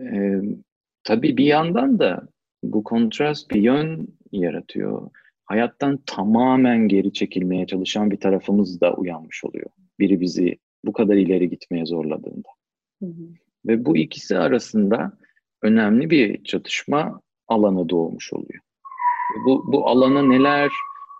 Ee, 0.00 0.40
tabii 1.04 1.36
bir 1.36 1.44
yandan 1.44 1.98
da 1.98 2.28
bu 2.62 2.84
kontrast 2.84 3.50
bir 3.50 3.60
yön 3.60 4.08
yaratıyor. 4.32 5.10
Hayattan 5.44 5.98
tamamen 6.06 6.88
geri 6.88 7.12
çekilmeye 7.12 7.66
çalışan 7.66 8.10
bir 8.10 8.20
tarafımız 8.20 8.80
da 8.80 8.94
uyanmış 8.94 9.44
oluyor. 9.44 9.70
Biri 9.98 10.20
bizi 10.20 10.58
bu 10.84 10.92
kadar 10.92 11.14
ileri 11.14 11.50
gitmeye 11.50 11.86
zorladığında. 11.86 12.48
Hı 13.02 13.06
hı. 13.06 13.28
Ve 13.66 13.84
bu 13.84 13.96
ikisi 13.96 14.38
arasında 14.38 15.18
önemli 15.62 16.10
bir 16.10 16.44
çatışma 16.44 17.20
alanı 17.48 17.88
doğmuş 17.88 18.32
oluyor. 18.32 18.62
Bu, 19.46 19.72
bu 19.72 19.88
alana 19.88 20.22
neler 20.22 20.72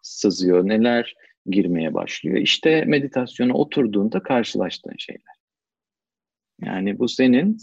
sızıyor, 0.03 0.69
neler 0.69 1.15
girmeye 1.51 1.95
başlıyor. 1.95 2.37
İşte 2.37 2.85
meditasyona 2.85 3.55
oturduğunda 3.55 4.23
karşılaştığın 4.23 4.97
şeyler. 4.99 5.37
Yani 6.61 6.99
bu 6.99 7.09
senin 7.09 7.57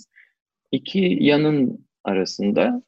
iki 0.72 1.18
yanın 1.22 1.86
arasında 2.04 2.84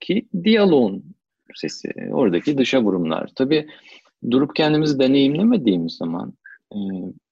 ki 0.00 0.28
diyaloğun 0.44 1.14
sesi, 1.54 1.92
oradaki 2.10 2.58
dışa 2.58 2.82
vurumlar. 2.82 3.30
Tabii 3.36 3.68
durup 4.30 4.56
kendimizi 4.56 4.98
deneyimlemediğimiz 4.98 5.92
zaman 5.92 6.34
e, 6.72 6.78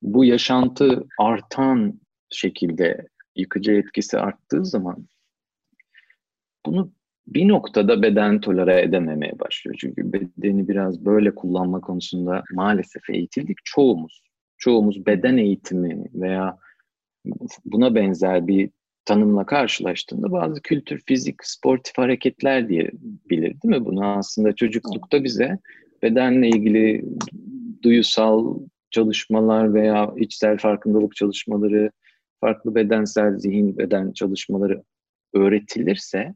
bu 0.02 0.24
yaşantı 0.24 1.04
artan 1.18 2.00
şekilde 2.30 3.08
yıkıcı 3.36 3.72
etkisi 3.72 4.18
arttığı 4.18 4.64
zaman 4.64 5.06
bunu 6.66 6.92
bir 7.34 7.48
noktada 7.48 8.02
beden 8.02 8.40
tolere 8.40 8.82
edememeye 8.82 9.38
başlıyor. 9.38 9.76
Çünkü 9.80 10.12
bedeni 10.12 10.68
biraz 10.68 11.04
böyle 11.04 11.34
kullanma 11.34 11.80
konusunda 11.80 12.42
maalesef 12.52 13.10
eğitildik 13.10 13.58
çoğumuz. 13.64 14.22
Çoğumuz 14.58 15.06
beden 15.06 15.36
eğitimi 15.36 16.04
veya 16.14 16.58
buna 17.64 17.94
benzer 17.94 18.46
bir 18.46 18.70
tanımla 19.04 19.46
karşılaştığında 19.46 20.32
bazı 20.32 20.62
kültür, 20.62 21.02
fizik, 21.06 21.36
sportif 21.42 21.98
hareketler 21.98 22.68
diye 22.68 22.90
bilir 23.30 23.62
değil 23.62 23.76
mi? 23.76 23.84
Bunu 23.84 24.06
aslında 24.06 24.54
çocuklukta 24.54 25.24
bize 25.24 25.58
bedenle 26.02 26.48
ilgili 26.48 27.04
duyusal 27.82 28.58
çalışmalar 28.90 29.74
veya 29.74 30.12
içsel 30.16 30.58
farkındalık 30.58 31.16
çalışmaları, 31.16 31.90
farklı 32.40 32.74
bedensel 32.74 33.38
zihin 33.38 33.78
beden 33.78 34.12
çalışmaları 34.12 34.82
öğretilirse 35.34 36.34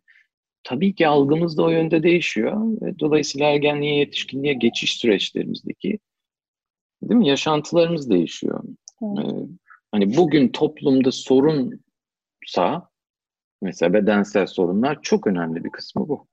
tabii 0.64 0.94
ki 0.94 1.08
algımız 1.08 1.58
da 1.58 1.62
o 1.62 1.68
yönde 1.68 2.02
değişiyor. 2.02 2.52
Dolayısıyla 2.98 3.50
ergenliğe, 3.50 3.98
yetişkinliğe 3.98 4.54
geçiş 4.54 4.96
süreçlerimizdeki 4.96 5.98
değil 7.02 7.18
mi 7.18 7.28
yaşantılarımız 7.28 8.10
değişiyor. 8.10 8.64
Evet. 9.02 9.18
Ee, 9.18 9.46
hani 9.90 10.16
bugün 10.16 10.48
toplumda 10.48 11.12
sorunsa 11.12 12.88
mesela 13.62 13.94
bedensel 13.94 14.46
sorunlar 14.46 15.02
çok 15.02 15.26
önemli 15.26 15.64
bir 15.64 15.70
kısmı 15.70 16.08
bu. 16.08 16.26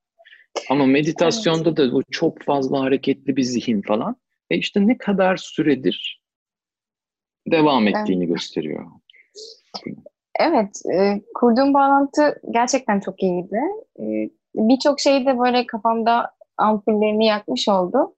Ama 0.70 0.86
meditasyonda 0.86 1.78
da 1.78 1.92
bu 1.92 2.04
çok 2.12 2.44
fazla 2.44 2.80
hareketli 2.80 3.36
bir 3.36 3.44
zihin 3.44 3.82
falan. 3.82 4.16
E 4.50 4.58
işte 4.58 4.88
ne 4.88 4.98
kadar 4.98 5.38
süredir 5.38 6.22
devam 7.48 7.88
ettiğini 7.88 8.24
evet. 8.24 8.34
gösteriyor. 8.34 8.86
Evet, 10.40 10.82
e, 10.94 11.22
kurduğum 11.36 11.74
bağlantı 11.74 12.42
gerçekten 12.52 13.00
çok 13.00 13.24
iyiydi. 13.24 13.60
E, 14.00 14.30
Birçok 14.56 15.00
şey 15.00 15.26
de 15.26 15.40
böyle 15.40 15.66
kafamda 15.66 16.32
ampullerini 16.58 17.26
yakmış 17.26 17.70
oldu. 17.70 18.16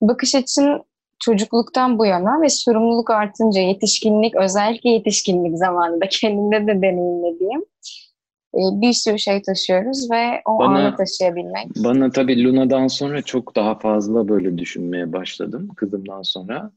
Bakış 0.00 0.34
açın 0.34 0.82
çocukluktan 1.18 1.98
bu 1.98 2.06
yana 2.06 2.42
ve 2.42 2.48
sorumluluk 2.48 3.10
artınca 3.10 3.60
yetişkinlik, 3.60 4.36
özellikle 4.36 4.90
yetişkinlik 4.90 5.58
zamanında 5.58 6.04
kendimde 6.10 6.66
de 6.66 6.82
deneyimlediğim 6.82 7.60
e, 8.54 8.60
bir 8.80 8.92
sürü 8.92 9.18
şey 9.18 9.42
taşıyoruz 9.42 10.10
ve 10.10 10.42
o 10.44 10.58
bana, 10.58 10.78
anı 10.78 10.96
taşıyabilmek. 10.96 11.66
Bana 11.84 12.10
tabii 12.10 12.44
Luna'dan 12.44 12.86
sonra 12.86 13.22
çok 13.22 13.56
daha 13.56 13.78
fazla 13.78 14.28
böyle 14.28 14.58
düşünmeye 14.58 15.12
başladım 15.12 15.68
kızımdan 15.76 16.22
sonra. 16.22 16.70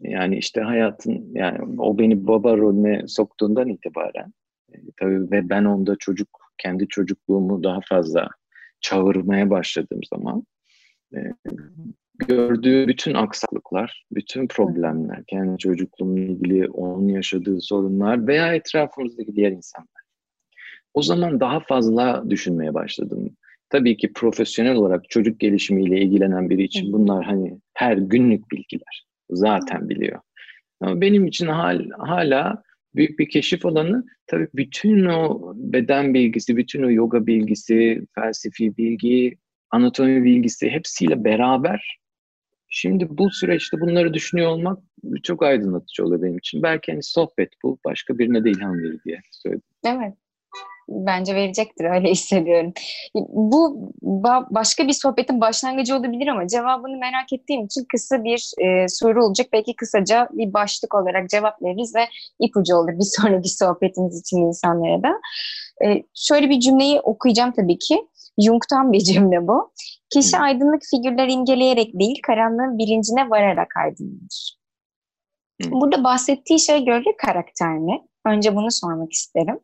Yani 0.00 0.36
işte 0.36 0.60
hayatın 0.60 1.30
yani 1.34 1.58
o 1.78 1.98
beni 1.98 2.26
baba 2.26 2.56
rolüne 2.56 3.08
soktuğundan 3.08 3.68
itibaren 3.68 4.32
e, 4.74 4.76
tabii 5.00 5.30
ve 5.30 5.48
ben 5.48 5.64
onda 5.64 5.96
çocuk 5.96 6.28
kendi 6.58 6.88
çocukluğumu 6.88 7.62
daha 7.62 7.80
fazla 7.88 8.28
çağırmaya 8.80 9.50
başladığım 9.50 10.00
zaman 10.10 10.46
e, 11.14 11.18
gördüğü 12.28 12.88
bütün 12.88 13.14
aksaklıklar, 13.14 14.04
bütün 14.12 14.46
problemler, 14.46 15.24
kendi 15.26 15.58
çocukluğumla 15.58 16.20
ilgili 16.20 16.68
onun 16.68 17.08
yaşadığı 17.08 17.60
sorunlar 17.60 18.26
veya 18.26 18.54
etrafımızdaki 18.54 19.36
diğer 19.36 19.52
insanlar. 19.52 20.02
O 20.94 21.02
zaman 21.02 21.40
daha 21.40 21.60
fazla 21.60 22.30
düşünmeye 22.30 22.74
başladım. 22.74 23.36
Tabii 23.70 23.96
ki 23.96 24.12
profesyonel 24.12 24.76
olarak 24.76 25.10
çocuk 25.10 25.40
gelişimiyle 25.40 26.00
ilgilenen 26.00 26.50
biri 26.50 26.62
için 26.62 26.92
bunlar 26.92 27.24
hani 27.24 27.58
her 27.74 27.96
günlük 27.96 28.50
bilgiler. 28.50 29.06
Zaten 29.30 29.88
biliyor. 29.88 30.20
Ama 30.80 31.00
benim 31.00 31.26
için 31.26 31.46
hal, 31.46 31.90
hala 31.98 32.62
büyük 32.94 33.18
bir 33.18 33.28
keşif 33.28 33.66
alanı 33.66 34.04
tabii 34.26 34.48
bütün 34.54 35.04
o 35.04 35.52
beden 35.56 36.14
bilgisi, 36.14 36.56
bütün 36.56 36.82
o 36.82 36.90
yoga 36.90 37.26
bilgisi, 37.26 38.06
felsefi 38.14 38.76
bilgi, 38.76 39.38
anatomi 39.70 40.24
bilgisi 40.24 40.70
hepsiyle 40.70 41.24
beraber 41.24 41.98
şimdi 42.68 43.06
bu 43.10 43.30
süreçte 43.30 43.80
bunları 43.80 44.14
düşünüyor 44.14 44.50
olmak 44.50 44.78
çok 45.22 45.42
aydınlatıcı 45.42 46.04
oluyor 46.04 46.22
benim 46.22 46.38
için. 46.38 46.62
Belki 46.62 46.92
hani 46.92 47.02
sohbet 47.02 47.52
bu 47.62 47.78
başka 47.84 48.18
birine 48.18 48.44
de 48.44 48.50
ilham 48.50 48.78
verir 48.78 49.00
diye 49.04 49.20
söyledim. 49.30 49.62
Evet 49.84 50.14
bence 50.88 51.34
verecektir 51.34 51.84
öyle 51.84 52.08
hissediyorum. 52.10 52.72
Bu 53.32 53.92
başka 54.50 54.88
bir 54.88 54.92
sohbetin 54.92 55.40
başlangıcı 55.40 55.96
olabilir 55.96 56.26
ama 56.26 56.48
cevabını 56.48 56.96
merak 56.96 57.32
ettiğim 57.32 57.64
için 57.64 57.84
kısa 57.92 58.24
bir 58.24 58.52
e, 58.58 58.88
soru 58.88 59.24
olacak. 59.24 59.46
Belki 59.52 59.76
kısaca 59.76 60.28
bir 60.32 60.52
başlık 60.52 60.94
olarak 60.94 61.28
cevap 61.28 61.62
veririz 61.62 61.94
ve 61.94 62.08
ipucu 62.40 62.76
olur 62.76 62.92
bir 62.92 63.04
sonraki 63.20 63.48
sohbetimiz 63.48 64.20
için 64.20 64.36
insanlara 64.36 65.02
da. 65.02 65.20
E, 65.84 66.02
şöyle 66.14 66.50
bir 66.50 66.60
cümleyi 66.60 67.00
okuyacağım 67.00 67.52
tabii 67.52 67.78
ki. 67.78 68.06
Jung'tan 68.38 68.92
bir 68.92 69.00
cümle 69.00 69.48
bu. 69.48 69.72
Kişi 70.10 70.38
aydınlık 70.38 70.82
figürler 70.90 71.28
imgeleyerek 71.28 72.00
değil, 72.00 72.18
karanlığın 72.26 72.78
bilincine 72.78 73.30
vararak 73.30 73.76
aydınlanır. 73.76 74.62
Burada 75.70 76.04
bahsettiği 76.04 76.60
şey 76.60 76.84
gölge 76.84 77.16
karakter 77.16 77.78
mi? 77.78 78.00
Önce 78.26 78.56
bunu 78.56 78.70
sormak 78.70 79.12
isterim. 79.12 79.60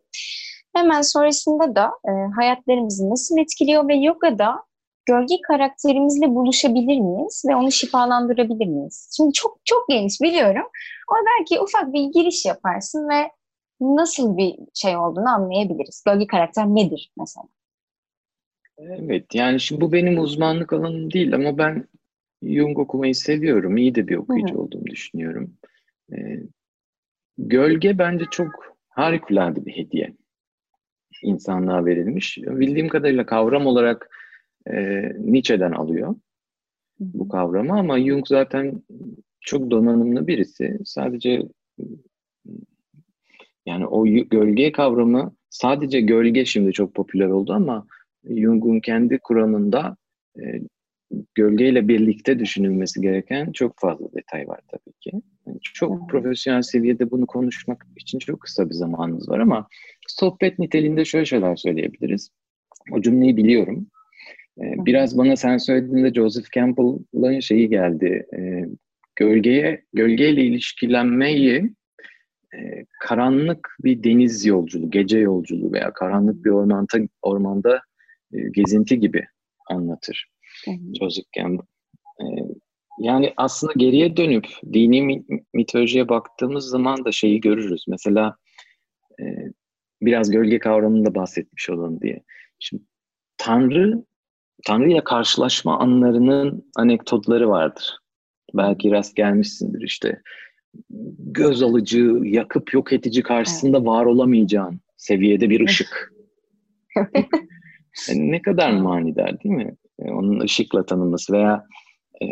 Hemen 0.74 1.00
sonrasında 1.00 1.74
da 1.74 1.90
e, 2.04 2.10
hayatlarımızı 2.36 3.10
nasıl 3.10 3.38
etkiliyor 3.38 3.88
ve 3.88 3.94
yogada 3.94 4.64
gölge 5.06 5.34
karakterimizle 5.48 6.28
buluşabilir 6.34 7.00
miyiz 7.00 7.44
ve 7.48 7.56
onu 7.56 7.72
şifalandırabilir 7.72 8.66
miyiz? 8.66 9.10
Şimdi 9.16 9.32
çok 9.32 9.60
çok 9.64 9.88
geniş 9.88 10.20
biliyorum 10.20 10.66
ama 11.08 11.20
belki 11.26 11.60
ufak 11.60 11.92
bir 11.92 12.02
giriş 12.02 12.44
yaparsın 12.46 13.08
ve 13.08 13.30
nasıl 13.80 14.36
bir 14.36 14.54
şey 14.74 14.96
olduğunu 14.96 15.28
anlayabiliriz. 15.28 16.02
Gölge 16.06 16.26
karakter 16.26 16.66
nedir 16.66 17.12
mesela? 17.18 17.44
Evet 18.78 19.34
yani 19.34 19.60
şimdi 19.60 19.80
bu 19.80 19.92
benim 19.92 20.18
uzmanlık 20.18 20.72
alanım 20.72 21.12
değil 21.12 21.34
ama 21.34 21.58
ben 21.58 21.88
Jung 22.42 22.78
okumayı 22.78 23.14
seviyorum. 23.14 23.76
İyi 23.76 23.94
de 23.94 24.08
bir 24.08 24.16
okuyucu 24.16 24.54
Hı-hı. 24.54 24.62
olduğumu 24.62 24.86
düşünüyorum. 24.86 25.54
Ee, 26.12 26.16
gölge 27.38 27.98
bence 27.98 28.24
çok 28.30 28.76
harikulade 28.88 29.66
bir 29.66 29.76
hediye 29.76 30.14
insanlığa 31.22 31.86
verilmiş. 31.86 32.38
Bildiğim 32.38 32.88
kadarıyla 32.88 33.26
kavram 33.26 33.66
olarak 33.66 34.10
e, 34.70 35.02
Nietzsche'den 35.18 35.72
alıyor 35.72 36.14
bu 37.00 37.28
kavramı 37.28 37.78
ama 37.78 38.00
Jung 38.00 38.26
zaten 38.26 38.82
çok 39.40 39.70
donanımlı 39.70 40.26
birisi. 40.26 40.78
Sadece 40.84 41.42
yani 43.66 43.86
o 43.86 44.06
gölge 44.06 44.72
kavramı 44.72 45.34
sadece 45.50 46.00
gölge 46.00 46.44
şimdi 46.44 46.72
çok 46.72 46.94
popüler 46.94 47.26
oldu 47.26 47.52
ama 47.52 47.86
Jung'un 48.24 48.80
kendi 48.80 49.18
Kur'an'ında 49.18 49.96
e, 50.40 50.42
gölgeyle 51.34 51.88
birlikte 51.88 52.38
düşünülmesi 52.38 53.00
gereken 53.00 53.52
çok 53.52 53.78
fazla 53.78 54.12
detay 54.12 54.48
var 54.48 54.60
tabii 54.68 54.94
ki. 55.00 55.12
Yani 55.46 55.58
çok 55.62 56.10
profesyonel 56.10 56.62
seviyede 56.62 57.10
bunu 57.10 57.26
konuşmak 57.26 57.86
için 57.96 58.18
çok 58.18 58.40
kısa 58.40 58.68
bir 58.68 58.74
zamanımız 58.74 59.28
var 59.28 59.38
ama 59.38 59.68
sohbet 60.08 60.58
niteliğinde 60.58 61.04
şöyle 61.04 61.24
şeyler 61.24 61.56
söyleyebiliriz. 61.56 62.30
O 62.92 63.02
cümleyi 63.02 63.36
biliyorum. 63.36 63.86
Ee, 64.60 64.74
biraz 64.86 65.18
bana 65.18 65.36
sen 65.36 65.58
söylediğinde 65.58 66.14
Joseph 66.14 66.50
Campbell'ın 66.50 67.40
şeyi 67.40 67.68
geldi. 67.68 68.26
Ee, 68.36 68.64
gölgeye, 69.16 69.84
gölgeyle 69.92 70.44
ilişkilenmeyi 70.44 71.74
e, 72.54 72.84
karanlık 73.00 73.76
bir 73.84 74.04
deniz 74.04 74.46
yolculuğu, 74.46 74.90
gece 74.90 75.18
yolculuğu 75.18 75.72
veya 75.72 75.92
karanlık 75.92 76.44
bir 76.44 76.50
ormanda, 76.50 76.98
ormanda 77.22 77.80
e, 78.32 78.38
gezinti 78.52 79.00
gibi 79.00 79.24
anlatır. 79.70 80.28
Joseph 81.00 81.32
Campbell. 81.36 81.66
Ee, 82.20 82.24
yani 82.98 83.32
aslında 83.36 83.72
geriye 83.76 84.16
dönüp 84.16 84.46
dini 84.72 85.24
mitolojiye 85.54 86.08
baktığımız 86.08 86.64
zaman 86.64 87.04
da 87.04 87.12
şeyi 87.12 87.40
görürüz. 87.40 87.84
Mesela 87.88 88.36
e, 89.20 89.24
biraz 90.02 90.30
gölge 90.30 90.58
kavramında 90.58 91.14
bahsetmiş 91.14 91.70
olalım 91.70 92.00
diye. 92.00 92.22
Şimdi 92.58 92.82
Tanrı, 93.36 94.04
Tanrı 94.66 94.90
ile 94.90 95.04
karşılaşma 95.04 95.78
anlarının 95.78 96.70
anekdotları 96.76 97.48
vardır. 97.48 97.98
Belki 98.54 98.90
rast 98.90 99.16
gelmişsindir 99.16 99.82
işte. 99.82 100.22
Göz 101.18 101.62
alıcı, 101.62 102.20
yakıp 102.22 102.74
yok 102.74 102.92
edici 102.92 103.22
karşısında 103.22 103.84
var 103.84 104.04
olamayacağın 104.04 104.80
seviyede 104.96 105.50
bir 105.50 105.68
ışık. 105.68 106.12
yani 108.08 108.30
ne 108.30 108.42
kadar 108.42 108.72
manidar 108.72 109.42
değil 109.42 109.54
mi? 109.54 109.76
E, 109.98 110.10
onun 110.10 110.40
ışıkla 110.40 110.86
tanınması 110.86 111.32
veya 111.32 111.66
e, 112.22 112.26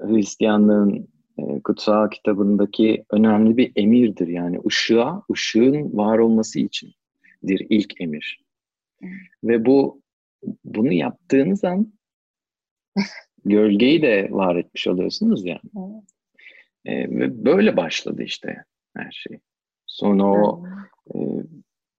Hristiyanlığın 0.00 1.08
e, 1.38 1.60
kutsal 1.60 2.10
kitabındaki 2.10 3.04
önemli 3.10 3.56
bir 3.56 3.72
emirdir. 3.76 4.28
Yani 4.28 4.58
ışığa, 4.66 5.22
ışığın 5.32 5.96
var 5.96 6.18
olması 6.18 6.60
içindir 6.60 7.66
ilk 7.70 8.00
emir. 8.00 8.42
Ve 9.44 9.66
bu 9.66 10.02
bunu 10.64 10.92
yaptığınız 10.92 11.64
an 11.64 11.92
gölgeyi 13.44 14.02
de 14.02 14.28
var 14.30 14.56
etmiş 14.56 14.86
oluyorsunuz 14.86 15.44
yani. 15.44 15.60
E, 16.84 17.10
ve 17.10 17.44
böyle 17.44 17.76
başladı 17.76 18.22
işte 18.22 18.64
her 18.96 19.10
şey. 19.10 19.38
Sonra 19.86 20.24
o 20.24 20.64
e, 21.14 21.18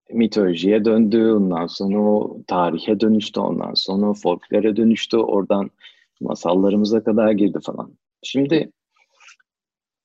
mitolojiye 0.10 0.86
döndü, 0.86 1.32
ondan 1.32 1.68
sonra 1.68 2.00
o 2.00 2.44
tarihe 2.48 3.00
dönüştü, 3.00 3.40
ondan 3.40 3.74
sonra 3.74 4.14
folklore 4.14 4.76
dönüştü, 4.76 5.18
oradan 5.18 5.70
masallarımıza 6.22 7.04
kadar 7.04 7.32
girdi 7.32 7.60
falan. 7.64 7.98
Şimdi 8.24 8.72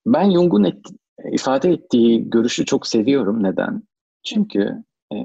ben 0.06 0.30
Jung'un 0.30 0.64
et, 0.64 0.78
ifade 1.32 1.70
ettiği 1.70 2.30
görüşü 2.30 2.64
çok 2.64 2.86
seviyorum. 2.86 3.42
Neden? 3.42 3.82
Çünkü 4.24 4.84
e, 5.12 5.16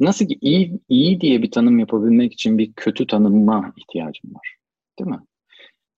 nasıl 0.00 0.26
ki 0.26 0.38
iyi, 0.40 0.80
iyi 0.88 1.20
diye 1.20 1.42
bir 1.42 1.50
tanım 1.50 1.78
yapabilmek 1.78 2.32
için 2.32 2.58
bir 2.58 2.72
kötü 2.72 3.06
tanıma 3.06 3.72
ihtiyacım 3.76 4.34
var. 4.34 4.56
Değil 4.98 5.10
mi? 5.10 5.20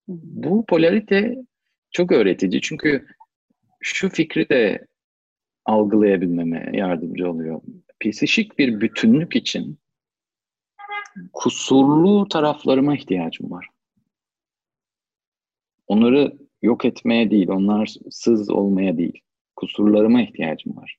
Bu 0.09 0.64
polarite 0.66 1.37
çok 1.90 2.12
öğretici. 2.12 2.61
Çünkü 2.61 3.07
şu 3.81 4.09
fikri 4.09 4.48
de 4.48 4.87
algılayabilmeme 5.64 6.70
yardımcı 6.72 7.31
oluyor. 7.31 7.61
psişik 8.01 8.59
bir 8.59 8.81
bütünlük 8.81 9.37
için 9.37 9.79
kusurlu 11.33 12.29
taraflarıma 12.29 12.96
ihtiyacım 12.96 13.51
var. 13.51 13.68
Onları 15.87 16.33
yok 16.62 16.85
etmeye 16.85 17.31
değil, 17.31 17.48
onlarsız 17.48 18.51
olmaya 18.51 18.98
değil, 18.98 19.20
kusurlarıma 19.57 20.22
ihtiyacım 20.22 20.77
var. 20.77 20.98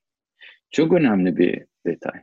Çok 0.72 0.94
önemli 0.94 1.38
bir 1.38 1.66
detay. 1.86 2.22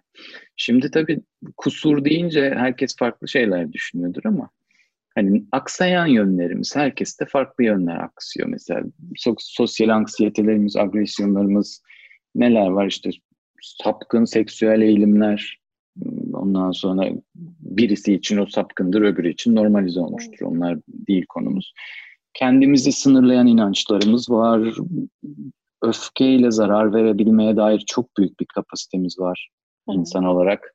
Şimdi 0.56 0.90
tabii 0.90 1.20
kusur 1.56 2.04
deyince 2.04 2.54
herkes 2.56 2.96
farklı 2.96 3.28
şeyler 3.28 3.72
düşünüyordur 3.72 4.22
ama 4.24 4.50
hani 5.14 5.44
aksayan 5.52 6.06
yönlerimiz 6.06 6.76
herkeste 6.76 7.26
farklı 7.26 7.64
yönler 7.64 7.96
aksıyor. 7.96 8.48
Mesela 8.48 8.82
sosyal 9.38 9.88
anksiyetelerimiz, 9.88 10.76
agresyonlarımız 10.76 11.82
neler 12.34 12.66
var 12.66 12.86
işte 12.86 13.10
sapkın 13.62 14.24
seksüel 14.24 14.80
eğilimler 14.80 15.60
ondan 16.34 16.70
sonra 16.70 17.08
birisi 17.60 18.14
için 18.14 18.38
o 18.38 18.46
sapkındır 18.46 19.02
öbürü 19.02 19.30
için 19.30 19.54
normalize 19.54 20.00
olmuştur. 20.00 20.46
Onlar 20.46 20.78
değil 20.88 21.26
konumuz. 21.28 21.72
Kendimizi 22.34 22.92
sınırlayan 22.92 23.46
inançlarımız 23.46 24.30
var. 24.30 24.74
Öfkeyle 25.82 26.50
zarar 26.50 26.94
verebilmeye 26.94 27.56
dair 27.56 27.84
çok 27.86 28.16
büyük 28.18 28.40
bir 28.40 28.46
kapasitemiz 28.46 29.18
var 29.18 29.50
insan 29.88 30.24
olarak. 30.24 30.74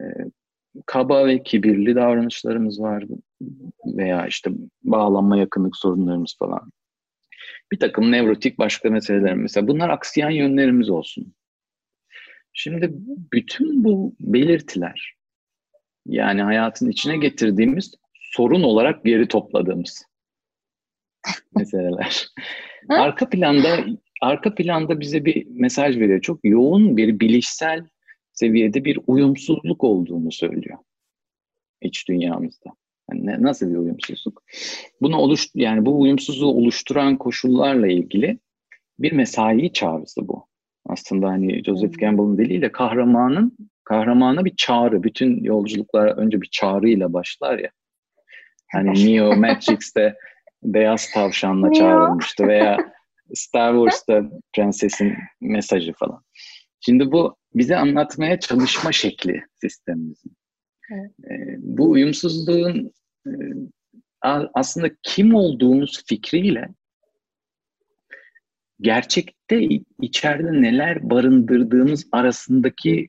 Ee, 0.00 0.04
kaba 0.86 1.26
ve 1.26 1.42
kibirli 1.42 1.94
davranışlarımız 1.94 2.80
var 2.80 3.04
veya 3.86 4.26
işte 4.26 4.50
bağlanma 4.82 5.36
yakınlık 5.36 5.76
sorunlarımız 5.76 6.36
falan. 6.38 6.70
Bir 7.72 7.78
takım 7.78 8.12
nevrotik 8.12 8.58
başka 8.58 8.90
meseleler 8.90 9.34
mesela 9.34 9.68
bunlar 9.68 9.88
aksiyen 9.88 10.30
yönlerimiz 10.30 10.90
olsun. 10.90 11.34
Şimdi 12.52 12.90
bütün 13.32 13.84
bu 13.84 14.14
belirtiler 14.20 15.14
yani 16.06 16.42
hayatın 16.42 16.88
içine 16.88 17.16
getirdiğimiz 17.16 17.94
sorun 18.14 18.62
olarak 18.62 19.04
geri 19.04 19.28
topladığımız 19.28 20.04
meseleler. 21.56 22.28
arka 22.88 23.28
planda 23.28 23.84
arka 24.22 24.54
planda 24.54 25.00
bize 25.00 25.24
bir 25.24 25.46
mesaj 25.46 25.98
veriyor. 25.98 26.20
Çok 26.20 26.40
yoğun 26.44 26.96
bir 26.96 27.20
bilişsel 27.20 27.86
seviyede 28.32 28.84
bir 28.84 28.98
uyumsuzluk 29.06 29.84
olduğunu 29.84 30.32
söylüyor 30.32 30.78
iç 31.82 32.08
dünyamızda. 32.08 32.70
Yani 33.10 33.26
ne, 33.26 33.42
nasıl 33.42 33.70
bir 33.70 33.76
uyumsuzluk? 33.76 34.42
Bunu 35.00 35.16
oluş 35.16 35.46
yani 35.54 35.86
bu 35.86 36.00
uyumsuzluğu 36.00 36.52
oluşturan 36.52 37.16
koşullarla 37.16 37.86
ilgili 37.86 38.38
bir 38.98 39.12
mesai 39.12 39.72
çağrısı 39.72 40.28
bu. 40.28 40.46
Aslında 40.86 41.28
hani 41.28 41.64
Joseph 41.64 41.92
hmm. 41.92 41.98
Campbell'ın 42.00 42.38
diliyle 42.38 42.72
kahramanın 42.72 43.56
kahramana 43.84 44.44
bir 44.44 44.56
çağrı. 44.56 45.02
Bütün 45.02 45.44
yolculuklar 45.44 46.06
önce 46.06 46.40
bir 46.40 46.48
çağrıyla 46.50 47.12
başlar 47.12 47.58
ya. 47.58 47.70
Hani 48.72 49.06
Neo 49.06 49.36
Matrix'te 49.36 50.14
beyaz 50.62 51.10
tavşanla 51.10 51.72
çağrılmıştı 51.72 52.46
veya 52.48 52.76
Star 53.34 53.72
Wars'ta 53.72 54.22
prensesin 54.52 55.14
mesajı 55.40 55.92
falan. 55.92 56.22
Şimdi 56.80 57.12
bu 57.12 57.36
bize 57.54 57.76
anlatmaya 57.76 58.40
çalışma 58.40 58.92
şekli 58.92 59.42
sistemimizin. 59.60 60.32
Evet. 60.92 61.10
Ee, 61.24 61.56
bu 61.58 61.90
uyumsuzluğun 61.90 62.92
aslında 64.54 64.90
kim 65.02 65.34
olduğumuz 65.34 66.04
fikriyle 66.06 66.68
gerçekte 68.80 69.68
içeride 70.00 70.52
neler 70.52 71.10
barındırdığımız 71.10 72.08
arasındaki 72.12 73.08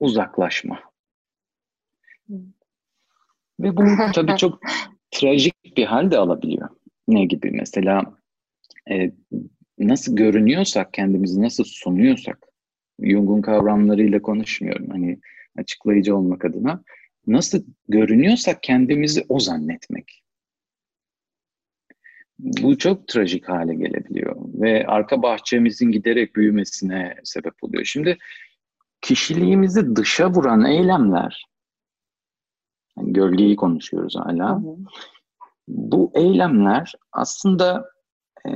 uzaklaşma. 0.00 0.80
Ve 3.60 3.76
bu 3.76 3.84
tabii 4.14 4.36
çok 4.36 4.60
trajik 5.10 5.76
bir 5.76 5.84
hal 5.84 6.10
de 6.10 6.18
alabiliyor. 6.18 6.68
Ne 7.08 7.24
gibi 7.24 7.50
mesela 7.50 8.16
e, 8.90 9.12
nasıl 9.78 10.16
görünüyorsak, 10.16 10.92
kendimizi 10.92 11.42
nasıl 11.42 11.64
sunuyorsak, 11.64 12.46
Jung'un 13.00 13.42
kavramlarıyla 13.42 14.22
konuşmuyorum. 14.22 14.90
Hani 14.90 15.18
açıklayıcı 15.58 16.16
olmak 16.16 16.44
adına 16.44 16.82
nasıl 17.26 17.64
görünüyorsak 17.88 18.62
kendimizi 18.62 19.26
o 19.28 19.40
zannetmek. 19.40 20.24
Bu 22.38 22.78
çok 22.78 23.08
trajik 23.08 23.48
hale 23.48 23.74
gelebiliyor 23.74 24.36
ve 24.38 24.86
arka 24.86 25.22
bahçemizin 25.22 25.90
giderek 25.90 26.36
büyümesine 26.36 27.16
sebep 27.24 27.64
oluyor. 27.64 27.84
Şimdi 27.84 28.18
kişiliğimizi 29.00 29.96
dışa 29.96 30.30
vuran 30.30 30.64
eylemler, 30.64 31.46
yani 32.98 33.12
gölgeyi 33.12 33.56
konuşuyoruz 33.56 34.16
hala. 34.16 34.50
Hı 34.50 34.54
hı. 34.54 34.76
Bu 35.68 36.12
eylemler 36.14 36.92
aslında 37.12 37.90
e, 38.46 38.50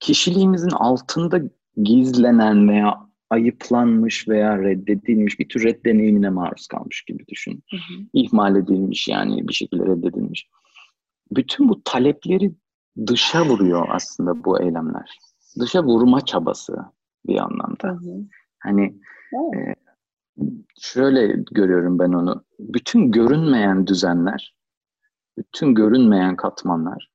kişiliğimizin 0.00 0.70
altında 0.70 1.40
gizlenen 1.82 2.68
veya 2.68 3.09
ayıplanmış 3.30 4.28
veya 4.28 4.58
reddedilmiş 4.58 5.38
bir 5.38 5.48
tür 5.48 5.62
red 5.64 5.84
deneyimine 5.84 6.30
maruz 6.30 6.66
kalmış 6.66 7.02
gibi 7.02 7.26
düşün. 7.28 7.62
Hı 7.70 7.76
hı. 7.76 8.02
İhmal 8.12 8.56
edilmiş 8.56 9.08
yani 9.08 9.48
bir 9.48 9.52
şekilde 9.52 9.86
reddedilmiş. 9.86 10.48
Bütün 11.30 11.68
bu 11.68 11.82
talepleri 11.84 12.52
dışa 13.06 13.44
vuruyor 13.44 13.88
aslında 13.90 14.44
bu 14.44 14.62
eylemler. 14.62 15.18
Dışa 15.60 15.84
vurma 15.84 16.24
çabası 16.24 16.76
bir 17.26 17.38
anlamda. 17.38 17.88
Hı 17.88 17.92
hı. 17.92 18.24
Hani 18.58 18.94
evet. 19.56 19.76
e, 20.38 20.44
şöyle 20.80 21.26
görüyorum 21.50 21.98
ben 21.98 22.12
onu. 22.12 22.44
Bütün 22.58 23.12
görünmeyen 23.12 23.86
düzenler, 23.86 24.56
bütün 25.38 25.74
görünmeyen 25.74 26.36
katmanlar 26.36 27.10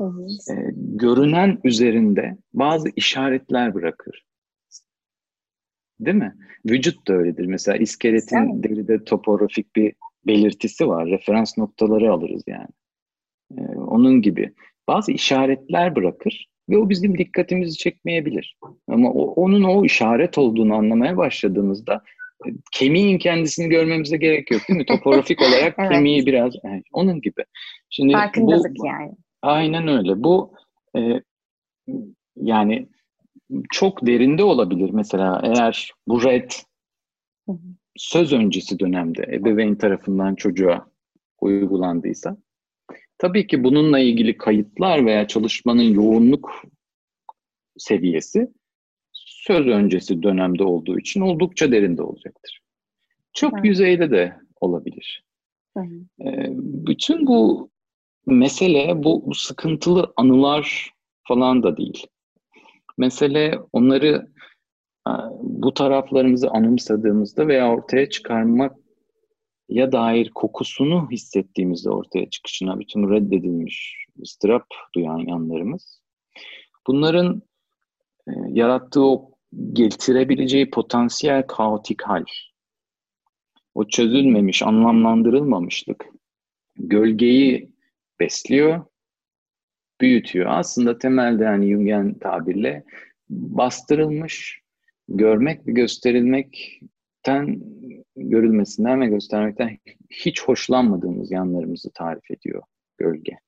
hı 0.00 0.04
hı. 0.04 0.26
E, 0.52 0.70
görünen 0.76 1.58
üzerinde 1.64 2.38
bazı 2.52 2.88
işaretler 2.96 3.74
bırakır. 3.74 4.26
Değil 6.00 6.16
mi? 6.16 6.34
Vücut 6.66 7.08
da 7.08 7.12
öyledir. 7.12 7.46
Mesela 7.46 7.76
iskeletin 7.76 8.36
evet. 8.36 8.64
deride 8.64 9.04
topografik 9.04 9.76
bir 9.76 9.92
belirtisi 10.26 10.88
var. 10.88 11.06
Referans 11.06 11.58
noktaları 11.58 12.12
alırız 12.12 12.42
yani. 12.46 12.68
Ee, 13.58 13.62
onun 13.76 14.22
gibi. 14.22 14.52
Bazı 14.88 15.12
işaretler 15.12 15.96
bırakır 15.96 16.46
ve 16.70 16.78
o 16.78 16.90
bizim 16.90 17.18
dikkatimizi 17.18 17.76
çekmeyebilir. 17.76 18.56
Ama 18.88 19.10
o, 19.10 19.22
onun 19.22 19.62
o 19.62 19.84
işaret 19.84 20.38
olduğunu 20.38 20.74
anlamaya 20.74 21.16
başladığımızda 21.16 22.02
e, 22.46 22.48
kemiğin 22.72 23.18
kendisini 23.18 23.68
görmemize 23.68 24.16
gerek 24.16 24.50
yok 24.50 24.62
değil 24.68 24.78
mi? 24.78 24.86
Topografik 24.86 25.42
olarak 25.48 25.74
evet. 25.78 25.90
kemiği 25.90 26.26
biraz 26.26 26.54
yani 26.64 26.82
onun 26.92 27.20
gibi. 27.20 27.44
Şimdi 27.90 28.12
Farkındalık 28.12 28.76
bu, 28.78 28.86
yani. 28.86 29.12
Aynen 29.42 29.88
öyle. 29.88 30.22
Bu 30.22 30.54
e, 30.96 31.22
yani 32.36 32.88
çok 33.70 34.06
derinde 34.06 34.44
olabilir. 34.44 34.90
Mesela 34.90 35.40
eğer 35.44 35.92
bu 36.08 36.24
red 36.24 36.50
söz 37.96 38.32
öncesi 38.32 38.78
dönemde 38.78 39.22
ebeveyn 39.22 39.74
tarafından 39.74 40.34
çocuğa 40.34 40.86
uygulandıysa 41.40 42.36
tabii 43.18 43.46
ki 43.46 43.64
bununla 43.64 43.98
ilgili 43.98 44.36
kayıtlar 44.36 45.06
veya 45.06 45.26
çalışmanın 45.26 45.82
yoğunluk 45.82 46.62
seviyesi 47.78 48.48
söz 49.12 49.66
öncesi 49.66 50.22
dönemde 50.22 50.64
olduğu 50.64 50.98
için 50.98 51.20
oldukça 51.20 51.72
derinde 51.72 52.02
olacaktır. 52.02 52.60
Çok 53.32 53.54
evet. 53.54 53.64
yüzeyde 53.64 54.10
de 54.10 54.36
olabilir. 54.60 55.24
Ee, 56.24 56.48
bütün 56.54 57.26
bu 57.26 57.70
mesele 58.26 59.04
bu 59.04 59.34
sıkıntılı 59.34 60.12
anılar 60.16 60.90
falan 61.28 61.62
da 61.62 61.76
değil. 61.76 62.06
Mesele 62.98 63.58
onları 63.72 64.28
e, 65.08 65.12
bu 65.40 65.74
taraflarımızı 65.74 66.50
anımsadığımızda 66.50 67.48
veya 67.48 67.70
ortaya 67.70 68.10
çıkarmak 68.10 68.76
ya 69.68 69.92
dair 69.92 70.30
kokusunu 70.30 71.08
hissettiğimizde 71.10 71.90
ortaya 71.90 72.30
çıkışına 72.30 72.80
bütün 72.80 73.10
reddedilmiş, 73.10 74.06
ıstırap 74.22 74.66
duyan 74.94 75.18
yanlarımız. 75.18 76.02
Bunların 76.86 77.42
e, 78.28 78.32
yarattığı 78.48 79.04
o 79.04 79.30
getirebileceği 79.72 80.70
potansiyel 80.70 81.46
kaotik 81.46 82.02
hal, 82.02 82.24
o 83.74 83.88
çözülmemiş, 83.88 84.62
anlamlandırılmamışlık 84.62 86.06
gölgeyi 86.76 87.72
besliyor 88.20 88.84
büyütüyor. 90.00 90.46
Aslında 90.48 90.98
temelde 90.98 91.44
yani 91.44 91.70
Jungen 91.70 92.14
tabirle 92.14 92.84
bastırılmış, 93.30 94.60
görmek 95.08 95.66
ve 95.66 95.72
gösterilmekten, 95.72 97.60
görülmesinden 98.16 99.00
ve 99.00 99.06
göstermekten 99.06 99.78
hiç 100.10 100.42
hoşlanmadığımız 100.42 101.30
yanlarımızı 101.30 101.90
tarif 101.94 102.30
ediyor 102.30 102.62
gölge. 102.98 103.38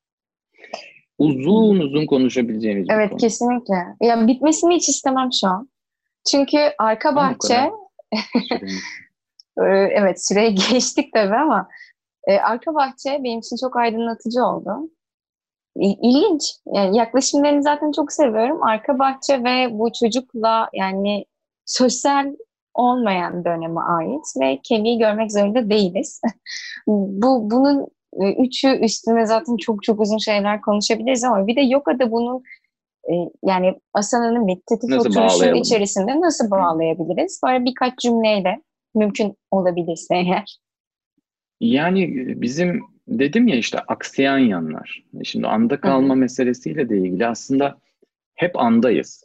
Uzun 1.18 1.78
uzun 1.78 2.06
konuşabileceğimiz 2.06 2.86
evet, 2.90 3.04
bir 3.04 3.08
konu. 3.08 3.12
Evet 3.12 3.20
kesinlikle. 3.20 3.74
Ya 4.00 4.26
bitmesini 4.26 4.74
hiç 4.74 4.88
istemem 4.88 5.28
şu 5.40 5.46
an. 5.48 5.68
Çünkü 6.30 6.58
arka 6.78 7.16
bahçe 7.16 7.70
evet 9.90 10.26
süreyi 10.26 10.54
geçtik 10.70 11.12
tabii 11.14 11.36
ama 11.36 11.68
e, 12.26 12.36
arka 12.36 12.74
bahçe 12.74 13.20
benim 13.24 13.38
için 13.38 13.56
çok 13.56 13.76
aydınlatıcı 13.76 14.44
oldu. 14.44 14.90
İlginç. 15.76 16.42
Yani 16.74 16.96
yaklaşımlarını 16.96 17.62
zaten 17.62 17.92
çok 17.92 18.12
seviyorum. 18.12 18.62
Arka 18.62 18.98
bahçe 18.98 19.44
ve 19.44 19.78
bu 19.78 19.92
çocukla 20.00 20.68
yani 20.72 21.24
sosyal 21.66 22.26
olmayan 22.74 23.44
döneme 23.44 23.80
ait 23.80 24.24
ve 24.40 24.60
kemiği 24.62 24.98
görmek 24.98 25.32
zorunda 25.32 25.70
değiliz. 25.70 26.20
bu 26.86 27.50
bunun 27.50 27.86
e, 28.20 28.32
üçü 28.44 28.68
üstüne 28.68 29.26
zaten 29.26 29.56
çok 29.56 29.82
çok 29.82 30.00
uzun 30.00 30.18
şeyler 30.18 30.60
konuşabiliriz 30.60 31.24
ama 31.24 31.46
bir 31.46 31.56
de 31.56 31.60
yogada 31.60 32.10
bunun 32.10 32.42
e, 33.10 33.14
yani 33.44 33.80
asananın 33.94 34.44
meditatif 34.44 34.98
oturuşun 34.98 35.54
içerisinde 35.54 36.20
nasıl 36.20 36.50
bağlayabiliriz? 36.50 37.40
Böyle 37.46 37.64
birkaç 37.64 37.98
cümleyle 37.98 38.62
mümkün 38.94 39.36
olabilirse 39.50 40.14
eğer. 40.14 40.58
Yani 41.60 42.12
bizim 42.42 42.91
dedim 43.08 43.48
ya 43.48 43.56
işte 43.56 43.78
aksayan 43.78 44.38
yanlar. 44.38 45.04
Şimdi 45.24 45.46
anda 45.46 45.80
kalma 45.80 46.14
Hı. 46.14 46.18
meselesiyle 46.18 46.88
de 46.88 46.98
ilgili 46.98 47.26
aslında 47.26 47.78
hep 48.34 48.58
andayız. 48.58 49.24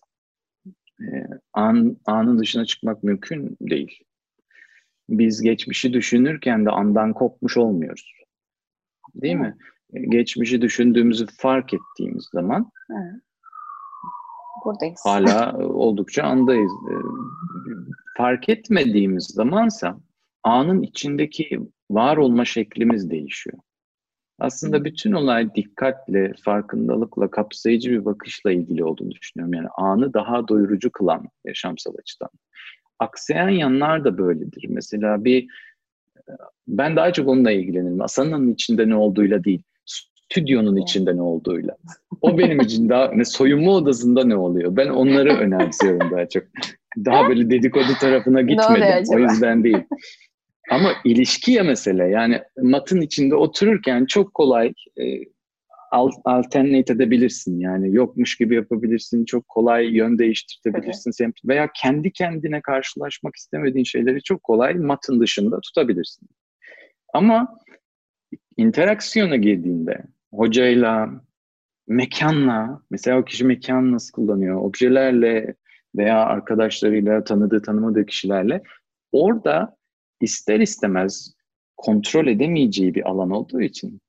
Ee, 1.01 1.28
an, 1.53 1.97
anın 2.05 2.39
dışına 2.39 2.65
çıkmak 2.65 3.03
mümkün 3.03 3.57
değil. 3.61 3.99
Biz 5.09 5.41
geçmişi 5.41 5.93
düşünürken 5.93 6.65
de 6.65 6.69
andan 6.69 7.13
kopmuş 7.13 7.57
olmuyoruz. 7.57 8.13
Değil 9.15 9.36
Hı. 9.36 9.39
mi? 9.39 9.57
Geçmişi 10.09 10.61
düşündüğümüzü 10.61 11.25
fark 11.38 11.73
ettiğimiz 11.73 12.25
zaman 12.34 12.71
Hı. 12.88 13.21
buradayız. 14.65 15.01
Hala 15.03 15.57
oldukça 15.67 16.23
andayız. 16.23 16.71
Ee, 16.91 16.93
fark 18.17 18.49
etmediğimiz 18.49 19.25
zamansa 19.25 19.97
anın 20.48 20.82
içindeki 20.82 21.60
var 21.91 22.18
olma 22.18 22.45
şeklimiz 22.45 23.10
değişiyor. 23.10 23.58
Aslında 24.39 24.86
bütün 24.86 25.12
olay 25.12 25.56
dikkatle, 25.56 26.34
farkındalıkla, 26.43 27.32
kapsayıcı 27.32 27.91
bir 27.91 28.06
bakışla 28.06 28.52
ilgili 28.52 28.84
olduğunu 28.84 29.12
düşünüyorum. 29.12 29.54
Yani 29.54 29.68
anı 29.78 30.14
daha 30.14 30.48
doyurucu 30.48 30.91
kılan 30.91 31.28
yaşamsal 31.45 31.93
açıdan. 32.00 32.30
Aksayan 33.00 33.50
yanlar 33.50 34.04
da 34.04 34.18
böyledir. 34.18 34.66
Mesela 34.70 35.24
bir, 35.24 35.48
ben 36.68 36.95
daha 36.95 37.14
çok 37.14 37.28
onunla 37.28 37.52
ilgilenirim. 37.52 38.02
Asanın 38.02 38.54
içinde 38.54 38.89
ne 38.89 38.95
olduğuyla 38.95 39.43
değil, 39.43 39.62
stüdyonun 39.86 40.76
içinde 40.76 41.16
ne 41.16 41.22
olduğuyla. 41.22 41.78
O 42.22 42.38
benim 42.38 42.60
için 42.60 42.89
daha, 42.89 43.12
ne 43.12 43.26
soyunma 43.26 43.72
odasında 43.72 44.24
ne 44.24 44.36
oluyor? 44.36 44.76
Ben 44.76 44.88
onları 44.88 45.30
önemsiyorum 45.30 46.12
daha 46.12 46.30
çok. 46.30 46.43
Daha 47.06 47.30
böyle 47.30 47.50
dedikodu 47.50 47.93
tarafına 48.02 48.41
gitmedim. 48.41 49.16
O 49.16 49.20
yüzden 49.20 49.64
değil. 49.64 49.78
Ama 50.70 50.93
ilişki 51.05 51.51
ya 51.51 51.63
mesele. 51.63 52.03
Yani 52.03 52.41
matın 52.61 53.01
içinde 53.01 53.36
otururken 53.36 54.05
çok 54.05 54.34
kolay 54.34 54.74
e, 54.99 55.03
alternate 56.26 56.93
edebilirsin. 56.93 57.59
Yani 57.59 57.95
yokmuş 57.95 58.38
gibi 58.38 58.55
yapabilirsin. 58.55 59.26
Çok 59.26 59.47
kolay 59.47 59.86
yön 59.86 60.20
değiştirebilirsin. 60.20 61.13
Evet. 61.22 61.34
Veya 61.45 61.70
kendi 61.82 62.11
kendine 62.11 62.61
karşılaşmak 62.61 63.36
istemediğin 63.36 63.84
şeyleri 63.84 64.24
çok 64.24 64.43
kolay 64.43 64.74
matın 64.74 65.20
dışında 65.20 65.59
tutabilirsin. 65.61 66.28
Ama 67.13 67.57
interaksiyona 68.57 69.36
girdiğinde 69.36 70.03
hocayla, 70.34 71.09
mekanla, 71.88 72.82
mesela 72.89 73.20
o 73.20 73.26
kişi 73.26 73.45
mekan 73.45 73.91
nasıl 73.91 74.11
kullanıyor, 74.11 74.61
objelerle 74.61 75.55
veya 75.95 76.20
arkadaşlarıyla, 76.20 77.24
tanıdığı 77.24 77.61
tanımadığı 77.61 78.05
kişilerle 78.05 78.61
orada 79.11 79.76
ister 80.22 80.59
istemez 80.59 81.34
kontrol 81.78 82.28
edemeyeceği 82.28 82.95
bir 82.95 83.09
alan 83.09 83.32
olduğu 83.32 83.61
için 83.61 84.01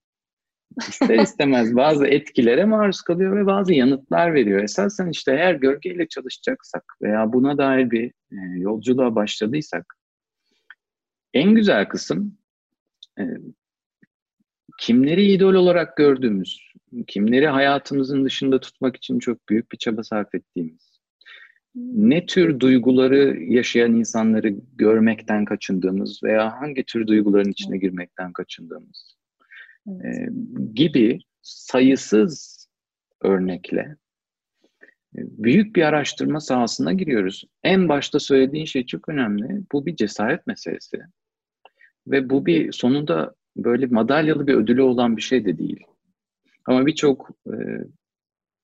ister 0.89 1.19
istemez 1.19 1.77
bazı 1.77 2.07
etkilere 2.07 2.65
maruz 2.65 3.03
kalıyor 3.03 3.37
ve 3.37 3.47
bazı 3.47 3.75
yanıtlar 3.75 4.35
veriyor. 4.35 4.63
Esasen 4.63 5.09
işte 5.11 5.33
eğer 5.33 5.55
gölgeyle 5.55 6.09
çalışacaksak 6.09 6.85
veya 7.03 7.33
buna 7.33 7.59
dair 7.59 7.91
bir 7.91 8.13
e, 8.33 8.37
yolculuğa 8.59 9.15
başladıysak 9.15 9.95
en 11.35 11.55
güzel 11.55 11.89
kısım 11.89 12.39
e, 13.19 13.23
kimleri 14.79 15.33
idol 15.33 15.55
olarak 15.55 15.97
gördüğümüz, 15.97 16.73
kimleri 17.07 17.49
hayatımızın 17.49 18.25
dışında 18.25 18.61
tutmak 18.61 18.97
için 18.97 19.19
çok 19.19 19.49
büyük 19.49 19.73
bir 19.73 19.79
çaba 19.79 20.03
sarf 20.03 20.35
ettiğimiz, 20.35 20.88
ne 21.93 22.27
tür 22.27 22.61
duyguları 22.61 23.43
yaşayan 23.43 23.95
insanları 23.95 24.55
görmekten 24.77 25.45
kaçındığımız 25.45 26.21
veya 26.23 26.61
hangi 26.61 26.85
tür 26.85 27.07
duyguların 27.07 27.51
içine 27.51 27.79
girmekten 27.79 28.33
kaçındığımız 28.33 29.17
evet. 29.87 30.05
e, 30.05 30.29
gibi 30.75 31.19
sayısız 31.43 32.69
örnekle 33.23 33.97
büyük 35.15 35.77
bir 35.77 35.83
araştırma 35.83 36.41
sahasına 36.41 36.93
giriyoruz. 36.93 37.45
En 37.63 37.89
başta 37.89 38.21
söylediğin 38.21 38.65
şey 38.65 38.87
çok 38.87 39.09
önemli. 39.09 39.63
Bu 39.73 39.87
bir 39.87 39.97
cesaret 39.97 40.47
meselesi. 40.47 41.01
Ve 42.07 42.31
bu 42.31 42.47
bir 42.47 42.73
sonunda 42.73 43.35
böyle 43.57 43.87
madalyalı 43.87 44.47
bir 44.47 44.55
ödülü 44.55 44.83
olan 44.83 45.17
bir 45.17 45.23
şey 45.23 45.45
de 45.45 45.59
değil. 45.59 45.81
Ama 46.65 46.87
birçok 46.87 47.31
e, 47.47 47.57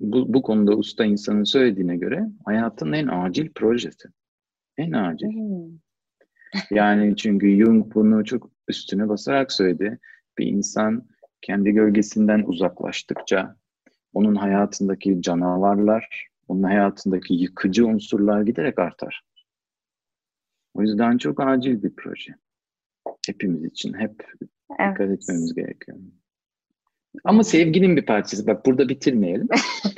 bu, 0.00 0.34
bu 0.34 0.42
konuda 0.42 0.76
usta 0.76 1.04
insanın 1.04 1.44
söylediğine 1.44 1.96
göre 1.96 2.26
hayatın 2.44 2.92
en 2.92 3.06
acil 3.06 3.52
projesi. 3.54 4.08
En 4.76 4.92
acil. 4.92 5.26
Hmm. 5.26 5.78
yani 6.70 7.16
çünkü 7.16 7.64
Jung 7.64 7.94
bunu 7.94 8.24
çok 8.24 8.50
üstüne 8.68 9.08
basarak 9.08 9.52
söyledi. 9.52 9.98
Bir 10.38 10.46
insan 10.46 11.08
kendi 11.42 11.72
gölgesinden 11.72 12.42
uzaklaştıkça 12.46 13.56
onun 14.12 14.34
hayatındaki 14.34 15.22
canavarlar, 15.22 16.28
onun 16.48 16.62
hayatındaki 16.62 17.34
yıkıcı 17.34 17.86
unsurlar 17.86 18.42
giderek 18.42 18.78
artar. 18.78 19.22
O 20.74 20.82
yüzden 20.82 21.18
çok 21.18 21.40
acil 21.40 21.82
bir 21.82 21.94
proje. 21.96 22.34
Hepimiz 23.26 23.64
için 23.64 23.94
hep 23.94 24.26
evet. 24.80 24.92
dikkat 24.92 25.10
etmemiz 25.10 25.54
gerekiyor. 25.54 25.98
Ama 27.24 27.44
sevginin 27.44 27.96
bir 27.96 28.06
parçası. 28.06 28.46
Bak 28.46 28.66
burada 28.66 28.88
bitirmeyelim. 28.88 29.48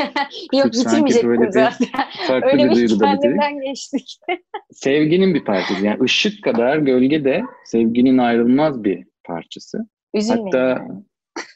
Yok 0.52 0.66
bitirmeyecektim 0.66 1.52
zaten. 1.52 1.88
Farklı 2.26 2.48
Öyle 2.48 2.70
bir 2.70 2.74
duyguda 2.74 3.12
bitirelim. 3.12 3.60
geçtik. 3.60 4.18
sevginin 4.70 5.34
bir 5.34 5.44
parçası. 5.44 5.86
Yani 5.86 6.02
ışık 6.02 6.44
kadar 6.44 6.78
gölge 6.78 7.24
de 7.24 7.42
sevginin 7.64 8.18
ayrılmaz 8.18 8.84
bir 8.84 9.06
parçası. 9.24 9.78
Üzülmeyin 10.14 10.44
hatta, 10.44 10.58
yani. 10.58 11.02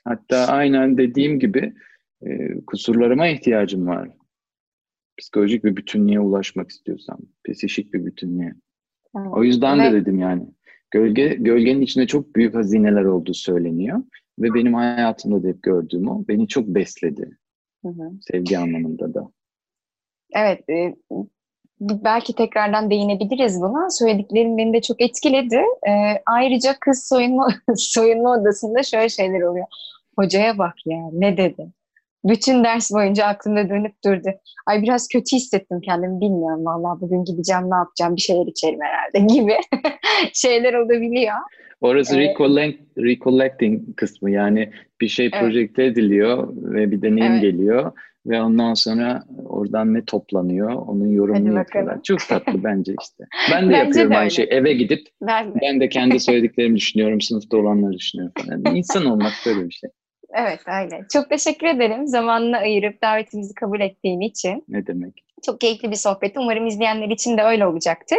hatta 0.04 0.36
aynen 0.36 0.98
dediğim 0.98 1.38
gibi 1.38 1.72
e, 2.26 2.60
kusurlarıma 2.66 3.28
ihtiyacım 3.28 3.86
var. 3.86 4.08
Psikolojik 5.18 5.64
bir 5.64 5.76
bütünlüğe 5.76 6.20
ulaşmak 6.20 6.70
istiyorsam. 6.70 7.18
Psikik 7.48 7.94
bir 7.94 8.06
bütünlüğe. 8.06 8.54
Tamam. 9.12 9.32
O 9.32 9.44
yüzden 9.44 9.78
evet. 9.78 9.92
de 9.92 10.00
dedim 10.00 10.18
yani. 10.18 10.42
Gölge, 10.90 11.36
gölgenin 11.38 11.80
içinde 11.80 12.06
çok 12.06 12.36
büyük 12.36 12.54
hazineler 12.54 13.04
olduğu 13.04 13.34
söyleniyor. 13.34 14.02
Ve 14.38 14.54
benim 14.54 14.74
hayatımda 14.74 15.42
da 15.42 15.48
hep 15.48 15.62
gördüğüm 15.62 16.08
o. 16.08 16.24
Beni 16.28 16.48
çok 16.48 16.66
besledi. 16.66 17.38
Hı 17.84 17.88
hı. 17.88 18.10
Sevgi 18.20 18.58
anlamında 18.58 19.14
da. 19.14 19.30
Evet. 20.32 20.70
E, 20.70 20.96
belki 21.80 22.34
tekrardan 22.34 22.90
değinebiliriz 22.90 23.60
buna. 23.60 23.90
Söylediklerim 23.90 24.58
beni 24.58 24.72
de 24.72 24.80
çok 24.80 25.00
etkiledi. 25.00 25.56
E, 25.88 25.92
ayrıca 26.26 26.76
kız 26.80 27.08
soyunma, 27.08 27.48
soyunma 27.76 28.32
odasında 28.32 28.82
şöyle 28.82 29.08
şeyler 29.08 29.40
oluyor. 29.40 29.66
Hocaya 30.16 30.58
bak 30.58 30.74
ya 30.86 31.08
ne 31.12 31.36
dedi. 31.36 31.72
Bütün 32.24 32.64
ders 32.64 32.92
boyunca 32.92 33.26
aklımda 33.26 33.68
dönüp 33.68 33.94
durdu. 34.04 34.28
Ay 34.66 34.82
biraz 34.82 35.08
kötü 35.08 35.36
hissettim 35.36 35.80
kendimi 35.80 36.20
bilmiyorum 36.20 36.64
vallahi 36.64 37.00
bugün 37.00 37.24
gideceğim 37.24 37.70
ne 37.70 37.76
yapacağım 37.76 38.16
bir 38.16 38.20
şeyler 38.20 38.46
içerim 38.46 38.78
herhalde 38.80 39.34
gibi 39.34 39.56
şeyler 40.32 40.74
olabiliyor. 40.74 41.34
Orası 41.80 42.16
evet. 42.16 42.28
recollect, 42.28 42.78
recollecting 42.98 43.96
kısmı 43.96 44.30
yani 44.30 44.70
bir 45.00 45.08
şey 45.08 45.26
evet. 45.26 45.40
projekte 45.40 45.84
ediliyor 45.84 46.48
ve 46.56 46.90
bir 46.90 47.02
deneyim 47.02 47.32
evet. 47.32 47.42
geliyor 47.42 47.92
ve 48.26 48.42
ondan 48.42 48.74
sonra 48.74 49.24
oradan 49.44 49.94
ne 49.94 50.04
toplanıyor 50.04 50.72
onun 50.72 51.06
yorumunu 51.06 51.58
yapıyorlar. 51.58 52.02
Çok 52.02 52.18
tatlı 52.28 52.64
bence 52.64 52.94
işte. 53.02 53.24
Ben 53.52 53.68
de 53.68 53.72
bence 53.72 53.76
yapıyorum 53.76 54.12
de 54.12 54.16
aynı 54.18 54.30
şey. 54.30 54.46
Eve 54.50 54.72
gidip 54.72 55.08
ben 55.22 55.54
de. 55.54 55.58
ben 55.62 55.80
de 55.80 55.88
kendi 55.88 56.20
söylediklerimi 56.20 56.76
düşünüyorum, 56.76 57.20
sınıfta 57.20 57.56
olanları 57.56 57.92
düşünüyorum 57.92 58.32
falan. 58.38 58.76
İnsan 58.76 59.04
olmak 59.06 59.32
böyle 59.46 59.68
bir 59.68 59.72
şey. 59.72 59.90
Evet 60.34 60.60
öyle. 60.66 61.04
Çok 61.12 61.30
teşekkür 61.30 61.66
ederim 61.66 62.06
zamanını 62.06 62.56
ayırıp 62.56 63.02
davetimizi 63.02 63.54
kabul 63.54 63.80
ettiğin 63.80 64.20
için. 64.20 64.64
Ne 64.68 64.86
demek. 64.86 65.24
Çok 65.46 65.60
keyifli 65.60 65.90
bir 65.90 65.96
sohbet. 65.96 66.36
Umarım 66.36 66.66
izleyenler 66.66 67.08
için 67.08 67.38
de 67.38 67.42
öyle 67.42 67.66
olacaktır. 67.66 68.18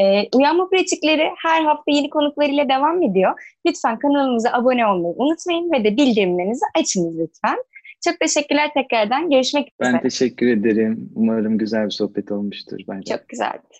Ee, 0.00 0.28
uyanma 0.34 0.68
pratikleri 0.68 1.30
her 1.42 1.64
hafta 1.64 1.92
yeni 1.92 2.10
konuklarıyla 2.10 2.68
devam 2.68 3.02
ediyor. 3.02 3.40
Lütfen 3.66 3.98
kanalımıza 3.98 4.52
abone 4.52 4.86
olmayı 4.86 5.14
unutmayın 5.16 5.72
ve 5.72 5.84
de 5.84 5.96
bildirimlerinizi 5.96 6.64
açınız 6.74 7.18
lütfen. 7.18 7.56
Çok 8.04 8.20
teşekkürler 8.20 8.70
tekrardan. 8.74 9.30
Görüşmek 9.30 9.72
üzere. 9.80 9.92
Ben 9.94 10.02
teşekkür 10.02 10.46
ederim. 10.46 11.10
Umarım 11.14 11.58
güzel 11.58 11.84
bir 11.84 11.90
sohbet 11.90 12.32
olmuştur. 12.32 12.78
Bence. 12.88 13.16
Çok 13.16 13.28
güzeldi. 13.28 13.74